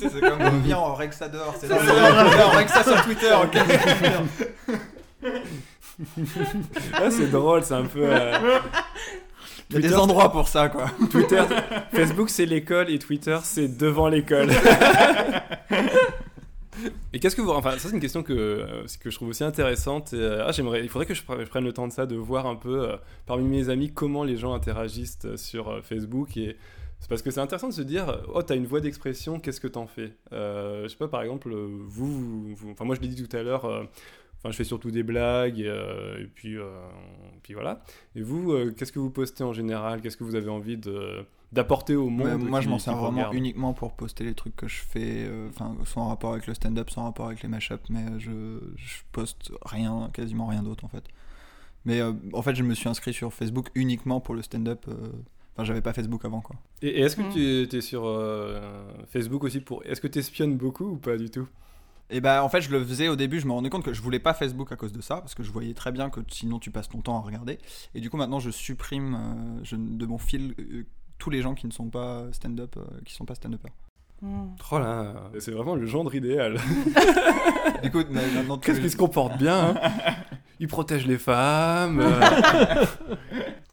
[0.00, 1.54] sais, c'est comme on vient en Rexador.
[1.56, 3.32] C'est C'est dans le- on Rexa sur Twitter.
[3.40, 3.56] ok.
[6.94, 8.02] Ah, c'est drôle, c'est un peu.
[8.02, 8.58] euh,
[9.70, 10.86] Il y a des endroits pour ça, quoi.
[11.10, 11.42] Twitter,
[11.92, 14.50] Facebook c'est l'école et Twitter c'est devant l'école.
[17.12, 19.44] et qu'est-ce que vous, enfin ça c'est une question que euh, que je trouve aussi
[19.44, 20.12] intéressante.
[20.12, 22.06] Et, euh, ah j'aimerais, il faudrait que je, pre- je prenne le temps de ça,
[22.06, 22.96] de voir un peu euh,
[23.26, 26.56] parmi mes amis comment les gens interagissent sur euh, Facebook et
[27.00, 29.68] c'est parce que c'est intéressant de se dire oh t'as une voix d'expression, qu'est-ce que
[29.68, 30.12] t'en fais?
[30.32, 33.36] Euh, Je sais pas par exemple vous, vous- vous- enfin moi je l'ai dit tout
[33.36, 33.88] à l'heure.
[34.44, 36.70] Euh, Enfin, je fais surtout des blagues, et, euh, et puis, euh,
[37.42, 37.82] puis voilà.
[38.16, 40.00] Et vous, euh, qu'est-ce que vous postez en général?
[40.00, 42.96] Qu'est-ce que vous avez envie de, d'apporter au monde Ouais, moi, qui- je m'en sers
[42.96, 43.34] vraiment regarde?
[43.34, 46.88] uniquement pour poster les trucs que je fais, euh, enfin, en rapport avec le stand-up,
[46.96, 48.30] en rapport avec les mashups, mais je,
[48.76, 51.04] je poste rien, quasiment rien d'autre en fait.
[51.84, 54.84] Mais euh, en fait, je me suis inscrit sur Facebook uniquement pour le stand-up.
[54.88, 54.94] euh,
[55.56, 56.56] Enfin, j'avais pas Facebook avant quoi.
[56.80, 57.68] Et, et est-ce que Mm.
[57.68, 58.60] tu es sur euh,
[59.08, 59.84] Facebook aussi pour.
[59.84, 61.48] Est-ce que tu espionnes beaucoup ou pas du tout?
[62.10, 64.02] Et bah, en fait, je le faisais au début, je me rendais compte que je
[64.02, 66.58] voulais pas Facebook à cause de ça, parce que je voyais très bien que sinon
[66.58, 67.58] tu passes ton temps à regarder.
[67.94, 70.84] Et du coup, maintenant, je supprime euh, je- de mon fil euh,
[71.18, 73.70] tous les gens qui ne sont pas stand-up, euh, qui sont pas stand-uppers.
[74.22, 74.48] Hmm.
[74.70, 76.58] Oh là, c'est vraiment le gendre idéal.
[77.82, 79.90] Du coup, mais maintenant, Qu'est-ce qu'il se comporte bien hein?
[80.58, 82.00] Il protège les femmes.
[82.00, 82.84] euh,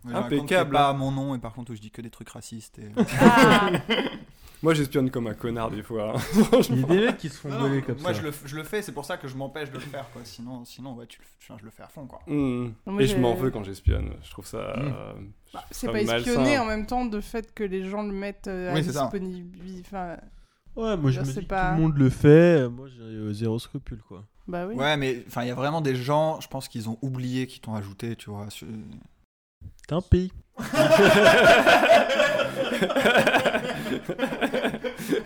[0.13, 0.71] Impeccable.
[0.71, 2.79] pas à mon nom et par contre où je dis que des trucs racistes.
[2.79, 2.89] Et...
[3.19, 3.71] Ah.
[4.63, 6.13] Moi, j'espionne comme un connard des fois.
[6.15, 6.19] hein.
[6.69, 8.19] Il y a des mecs qui se font Non, voler comme moi ça.
[8.21, 10.21] je le, je le fais, c'est pour ça que je m'empêche de le faire quoi.
[10.25, 12.19] Sinon, sinon ouais, tu je le fais à fond quoi.
[12.27, 12.69] Mm.
[12.87, 14.13] Moi, Et je m'en veux quand j'espionne.
[14.23, 14.73] Je trouve ça.
[14.77, 14.93] Mm.
[14.95, 15.13] euh,
[15.53, 16.17] Bah, c'est pas malsain.
[16.17, 18.93] espionner en même temps de fait que les gens le mettent euh, à Oui, c'est
[18.93, 19.03] ça.
[19.03, 19.83] disponibilité.
[19.87, 20.17] Enfin,
[20.75, 21.69] Ouais, moi je Je me sais dis pas.
[21.69, 22.27] que tout le monde le fait,
[22.61, 24.23] euh, moi j'ai euh, zéro scrupule quoi.
[24.47, 24.75] bah oui.
[24.75, 27.61] Ouais, mais enfin il y a vraiment des gens, je pense qu'ils ont oublié qu'ils
[27.61, 28.47] t'ont ajouté, tu vois.
[28.49, 28.67] sur-
[29.87, 30.31] Tant pis.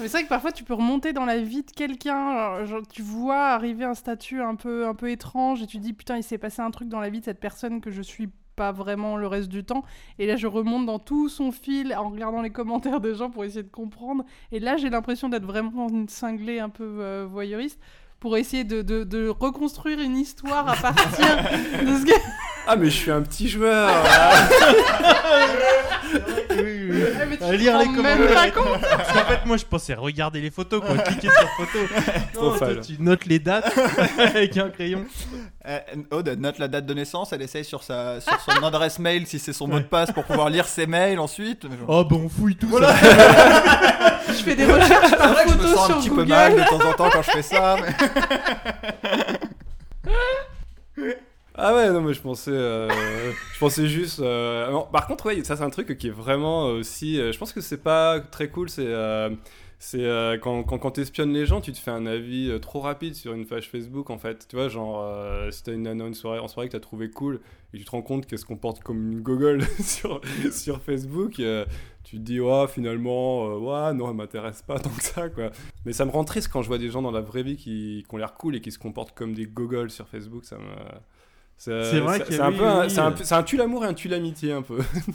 [0.00, 3.02] Mais c'est vrai que parfois tu peux remonter dans la vie de quelqu'un, genre, tu
[3.02, 6.38] vois arriver un statut un peu, un peu étrange et tu dis putain il s'est
[6.38, 9.26] passé un truc dans la vie de cette personne que je suis pas vraiment le
[9.26, 9.82] reste du temps.
[10.18, 13.44] Et là je remonte dans tout son fil en regardant les commentaires des gens pour
[13.44, 14.24] essayer de comprendre.
[14.52, 17.80] Et là j'ai l'impression d'être vraiment une cinglée un peu euh, voyeuriste
[18.20, 21.26] pour essayer de, de- de reconstruire une histoire à partir
[21.82, 22.12] de ce que...
[22.68, 23.90] Ah, mais je suis un petit joueur.
[27.40, 28.34] Ah, lire les même commentaires.
[28.34, 28.80] pas compte.
[28.80, 31.78] Parce qu'en fait, moi je pensais regarder les photos, quoi, cliquer sur photo.
[32.34, 33.72] Trop Non, toi, tu notes les dates
[34.18, 35.04] avec un crayon.
[35.68, 35.78] Euh,
[36.10, 39.38] Aude note la date de naissance, elle essaye sur, sa, sur son adresse mail si
[39.38, 41.66] c'est son mot de passe pour pouvoir lire ses mails ensuite.
[41.86, 42.94] Oh, bah on fouille tout Voilà.
[42.96, 44.20] ça.
[44.28, 46.22] Je fais des recherches par vrai que je me sens un sur petit Google.
[46.24, 47.76] peu mal de temps en temps quand je fais ça.
[50.96, 51.16] mais-
[51.54, 52.88] Ah ouais, non, mais je pensais, euh,
[53.52, 54.20] je pensais juste.
[54.20, 57.20] euh, par contre, ouais, ça c'est un truc qui est vraiment aussi.
[57.20, 58.70] euh, je pense que c'est pas très cool.
[58.70, 58.86] C'est,
[59.78, 63.34] c'est quand, quand, quand t'espionnes les gens, tu te fais un avis trop rapide sur
[63.34, 64.46] une page Facebook en fait.
[64.48, 65.04] Tu vois, genre,
[65.52, 67.40] si t'as une nana une soirée, en soirée que t'as trouvé cool
[67.74, 70.20] et tu te rends compte qu'elle se comporte comme une gogole sur,
[70.52, 71.32] sur Facebook,
[72.04, 75.50] tu te dis, ouais, finalement, ouais, non, elle m'intéresse pas tant que ça, quoi.
[75.84, 78.04] Mais ça me rend triste quand je vois des gens dans la vraie vie qui,
[78.08, 80.44] qui ont l'air cool et qui se comportent comme des gogoles sur Facebook.
[80.46, 80.64] Ça me.
[81.80, 83.88] C'est vrai c'est- que c'est un oui, peu un- oui, c'est un, tue l'amour et
[83.88, 84.78] un tue l'amitié un peu.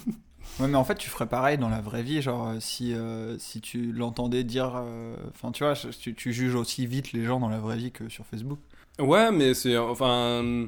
[0.59, 2.21] Ouais, mais en fait, tu ferais pareil dans la vraie vie.
[2.21, 4.73] Genre, euh, si, euh, si tu l'entendais dire.
[4.75, 7.91] euh, Enfin, tu vois, tu, tu juges aussi vite les gens dans la vraie vie
[7.91, 8.59] que sur Facebook.
[8.99, 10.67] ouais, mais c'est enfin,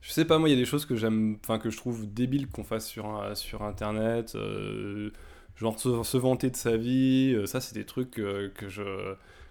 [0.00, 2.06] je sais pas moi, il y a des choses que j'aime, enfin que je trouve
[2.12, 5.10] débiles qu'on fasse sur sur internet, euh,
[5.56, 7.36] genre se, se vanter de sa vie.
[7.46, 8.82] ça, c'est des trucs que je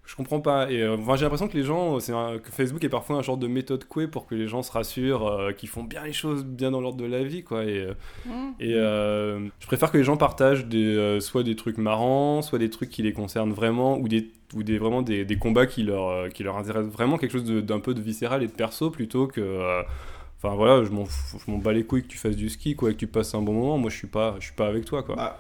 [0.06, 0.70] Je comprends pas.
[0.72, 3.22] Et euh, enfin, j'ai l'impression que les gens, c'est un- que Facebook est parfois un
[3.24, 6.14] genre de méthode couée pour que les gens se rassurent, euh, qu'ils font bien les
[6.14, 7.64] choses bien dans l'ordre de la vie, quoi.
[7.66, 7.94] Et, euh,
[8.26, 8.30] Mm.
[8.60, 12.60] et euh, je préfère que les gens partagent des, euh, soit des trucs marrants, soit
[12.60, 15.82] des trucs qui les concernent vraiment, ou des, ou des vraiment des, des combats qui
[15.84, 18.90] leur, euh, qui leur intéressent vraiment, quelque chose d'un peu de viscéral et de perso
[18.92, 19.42] plutôt que.
[19.42, 19.82] euh,
[20.44, 22.76] Enfin voilà, je m'en fous- je m'en bats les couilles que tu fasses du ski,
[22.76, 23.78] quoi, et que tu passes un bon moment.
[23.80, 25.16] Moi, je suis pas, je suis pas avec toi, quoi.
[25.16, 25.40] Bah,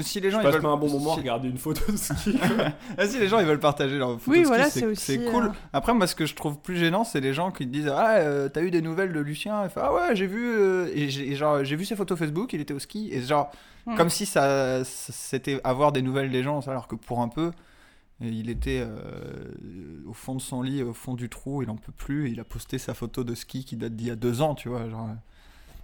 [0.00, 1.96] si les gens je ils veulent un bon moment à si- regarder une photo de
[1.96, 2.36] ski.
[2.98, 5.44] Ah, si les gens ils veulent partager leur photo Oui, de ski, voilà, c'est cool.
[5.46, 7.88] euh, Après, moi, ce que je trouve plus gênant, c'est les gens qui te disent
[7.88, 9.68] Ah, euh, t'as eu des nouvelles de Lucien?
[9.68, 12.52] Fait, Ah ouais, j'ai vu, euh, et j'ai et genre, j'ai vu ses photos Facebook,
[12.52, 13.08] il était au ski.
[13.12, 13.50] Et genre,
[13.84, 13.96] Hmm.
[13.96, 17.50] comme si ça c'était avoir des nouvelles des gens, alors que pour un peu,
[18.20, 18.92] il était euh,
[20.06, 22.28] au fond de son lit, au fond du trou, il en peut plus.
[22.28, 24.54] Et il a posté sa photo de ski qui date d'il y a deux ans,
[24.54, 24.88] tu vois.
[24.88, 25.08] Genre,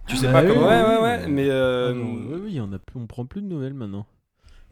[0.09, 0.67] tu sais Ah pas oui, comment.
[0.67, 1.47] ouais, ouais, ouais, mais.
[1.49, 4.05] euh, Ah non, oui, oui, on, a, on prend plus de nouvelles maintenant.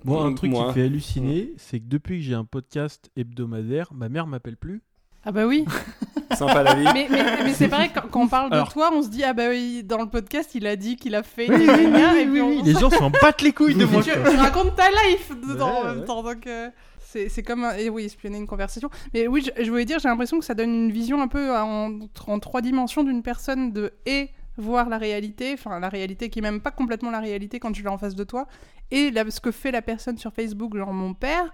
[0.03, 0.67] Moi, un Mm, truc qui moi.
[0.67, 4.81] me fait halluciner, c'est que depuis que j'ai un podcast hebdomadaire, ma mère m'appelle plus.
[5.25, 5.65] Ah bah oui.
[6.37, 6.85] Sympa la vie.
[6.93, 9.23] mais mais, mais c'est pareil, quand, quand on parle Alors- de toi, on se dit,
[9.23, 11.49] ah bah oui, dans le podcast, il a dit qu'il a fait.
[11.49, 13.85] Oui, gna, oui, oui, et puis oui, on- Les gens s'en battent les couilles de
[13.91, 14.03] moi.
[14.03, 16.05] tu, tu racontes ta life dedans Ouais, en même ouais.
[16.05, 16.69] temps, donc euh,
[16.99, 18.89] c'est c'est comme un- et oui espionner une conversation.
[19.13, 21.55] Mais oui, je, je voulais dire, j'ai l'impression que ça donne une vision un peu
[21.57, 26.39] en, en trois dimensions d'une personne de et voir la réalité, enfin la réalité qui
[26.39, 28.47] est même pas complètement la réalité quand tu l'as en face de toi,
[28.91, 31.53] et ce que fait la personne sur Facebook, genre mon père.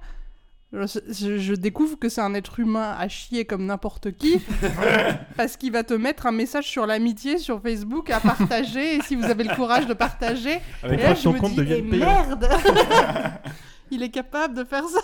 [0.76, 4.42] Je, découvre que c'est un être humain à chier comme n'importe qui,
[5.38, 9.16] parce qu'il va te mettre un message sur l'amitié sur Facebook à partager, et si
[9.16, 12.50] vous avez le courage de partager, Avec et là, je me compte dis, eh, merde
[13.92, 15.02] Il est capable de faire ça.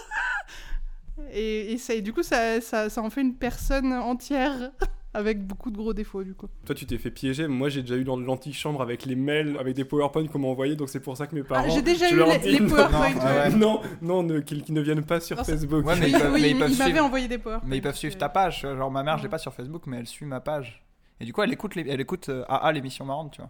[1.32, 4.72] Et, et ça, et du coup, ça, ça, ça en fait une personne entière,
[5.14, 6.48] avec beaucoup de gros défauts, du coup.
[6.66, 7.48] Toi, tu t'es fait piéger.
[7.48, 10.76] Moi, j'ai déjà eu dans l'antichambre avec les mails, avec des PowerPoint qu'on m'a envoyés,
[10.76, 11.66] donc c'est pour ça que mes parents.
[11.68, 12.70] Ah, j'ai déjà eu les, les non.
[12.70, 13.14] PowerPoint.
[13.16, 13.50] Non, ouais.
[13.50, 15.86] Non, non, ne- qu'ils ne viennent pas sur Non, Facebook.
[15.86, 17.04] Ouais, mais ils peuvent- oui, mais ils suivre.
[17.06, 17.68] envoyé des PowerPoint.
[17.68, 18.62] Mais ils peuvent suivre ta page.
[18.62, 20.84] Genre, ma mère, je l'ai pas sur Facebook, mais elle suit ma page.
[21.20, 21.86] Et du coup, elle écoute, les...
[21.90, 23.50] elle écoute euh, AA, l'émission marrante, tu vois.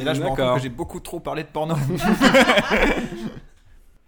[0.00, 1.74] Et là, je me rends compte que j'ai beaucoup trop parlé de porno.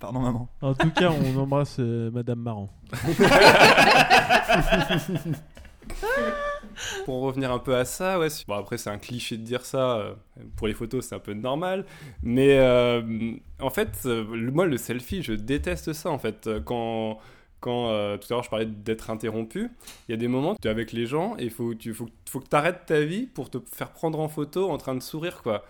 [0.01, 0.49] Pardon, maman.
[0.63, 2.69] En tout cas, on embrasse euh, Madame Marant.
[7.05, 8.29] Pour en revenir un peu à ça, ouais.
[8.47, 9.99] Bon, après, c'est un cliché de dire ça.
[9.99, 10.15] euh,
[10.57, 11.85] Pour les photos, c'est un peu normal.
[12.23, 16.11] Mais euh, en fait, euh, moi, le selfie, je déteste ça.
[16.11, 17.19] En fait, quand.
[17.61, 17.89] Quand
[18.19, 19.69] tout à l'heure je parlais d'être interrompu,
[20.09, 22.39] il y a des moments tu es avec les gens et il faut, faut, faut
[22.39, 25.43] que tu arrêtes ta vie pour te faire prendre en photo en train de sourire
[25.43, 25.65] quoi.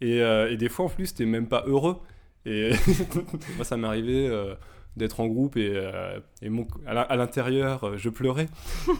[0.00, 0.18] Et,
[0.56, 1.98] des fois en plus t'es même pas heureux.
[2.44, 2.72] Et
[3.54, 4.28] moi ça m'est arrivé
[4.96, 8.48] d'être en groupe et, euh, et mon, à l'in- à l'intérieur euh, je pleurais.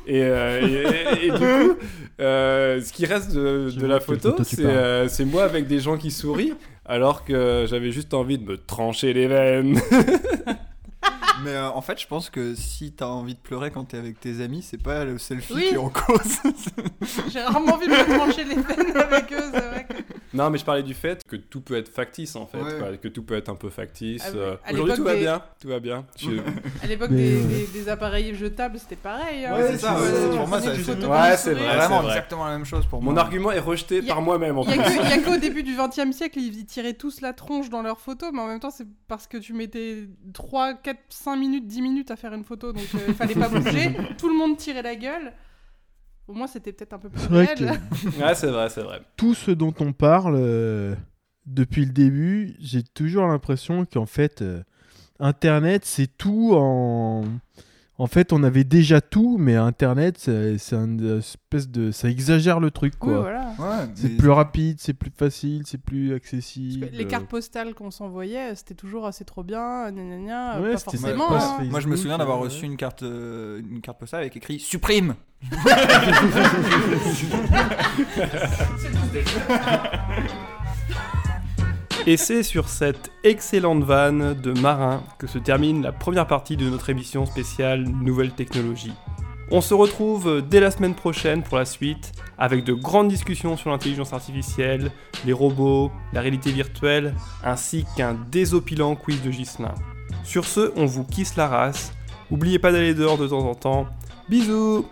[0.07, 1.76] Et, euh, et- et- et du coup,
[2.20, 6.11] euh, ce qui reste de, de la photo, c'est euh, moi avec des gens qui
[6.11, 9.78] sourient alors que j'avais juste envie de me trancher les veines.
[11.45, 14.18] Mais euh, en fait, je pense que si t'as envie de pleurer quand t'es avec
[14.18, 15.66] tes amis, c'est pas le selfie Oui.
[15.68, 16.39] qui est en cause.
[17.32, 19.95] J'ai rarement envie de me trancher les veines avec eux, c'est vrai que...
[20.35, 22.79] Non, mais je parlais du fait que tout peut être factice en fait, Ouais.
[22.79, 24.22] quoi, que tout peut être un peu factice.
[24.26, 26.07] Ah, euh, à Aujourd'hui, l'époque tout va bien, tout va bien.
[26.18, 26.29] Je-
[26.83, 29.45] À l'époque des, euh, des- des appareils jetables, c'était pareil.
[29.47, 29.55] hein.
[29.57, 29.95] Ouais, c'est ça,
[30.37, 32.09] pour moi, c'est- Vraiment vrai.
[32.12, 33.22] exactement la même chose pour Mon moi.
[33.22, 34.99] argument est rejeté a- par moi-même en Il y plus.
[34.99, 38.41] a qu'au début du XXe siècle, ils tiraient tous la tronche dans leurs photos, mais
[38.41, 42.16] en même temps, c'est parce que tu mettais 3, 4, 5 minutes, 10 minutes à
[42.16, 43.97] faire une photo, donc euh, il fallait pas bouger.
[44.18, 45.33] Tout le monde tirait la gueule.
[46.29, 47.81] Au moins, c'était peut-être un peu plus C'est vrai que réel.
[48.20, 49.01] Ouais, c'est vrai, c'est vrai.
[49.16, 50.95] tout ce dont on parle euh,
[51.47, 54.62] depuis le début, j'ai toujours l'impression qu'en fait, euh,
[55.18, 57.24] Internet, c'est tout en.
[58.01, 61.91] En fait, on avait déjà tout, mais Internet, c'est une espèce de.
[61.91, 63.23] Ça exagère le truc, Oui, quoi.
[63.23, 63.53] voilà.
[63.59, 66.89] Ouais, C'est plus rapide, c'est plus facile, c'est plus accessible.
[66.93, 70.79] les cartes postales qu'on s'envoyait, c'était toujours assez trop bien, gna gna gna, Ouais, pas
[70.79, 71.29] forcément.
[71.29, 71.65] pas- hein.
[71.69, 72.45] Moi, je me souviens d'avoir ouais.
[72.45, 75.17] reçu une carte, euh, une carte postale avec écrit supprime.
[82.09, 86.67] Et c'est sur cette excellente vanne de Marin que se termine la première partie de
[86.71, 88.95] notre émission spéciale Nouvelles technologies.
[89.51, 93.69] On se retrouve dès la semaine prochaine pour la suite avec de grandes discussions sur
[93.69, 94.91] l'intelligence artificielle,
[95.27, 99.75] les robots, la réalité virtuelle, ainsi qu'un désopilant quiz de Gislin.
[100.25, 101.93] Sur ce, on vous kiss la race.
[102.31, 103.87] N'oubliez pas d'aller dehors de temps en temps.
[104.31, 104.87] Bisous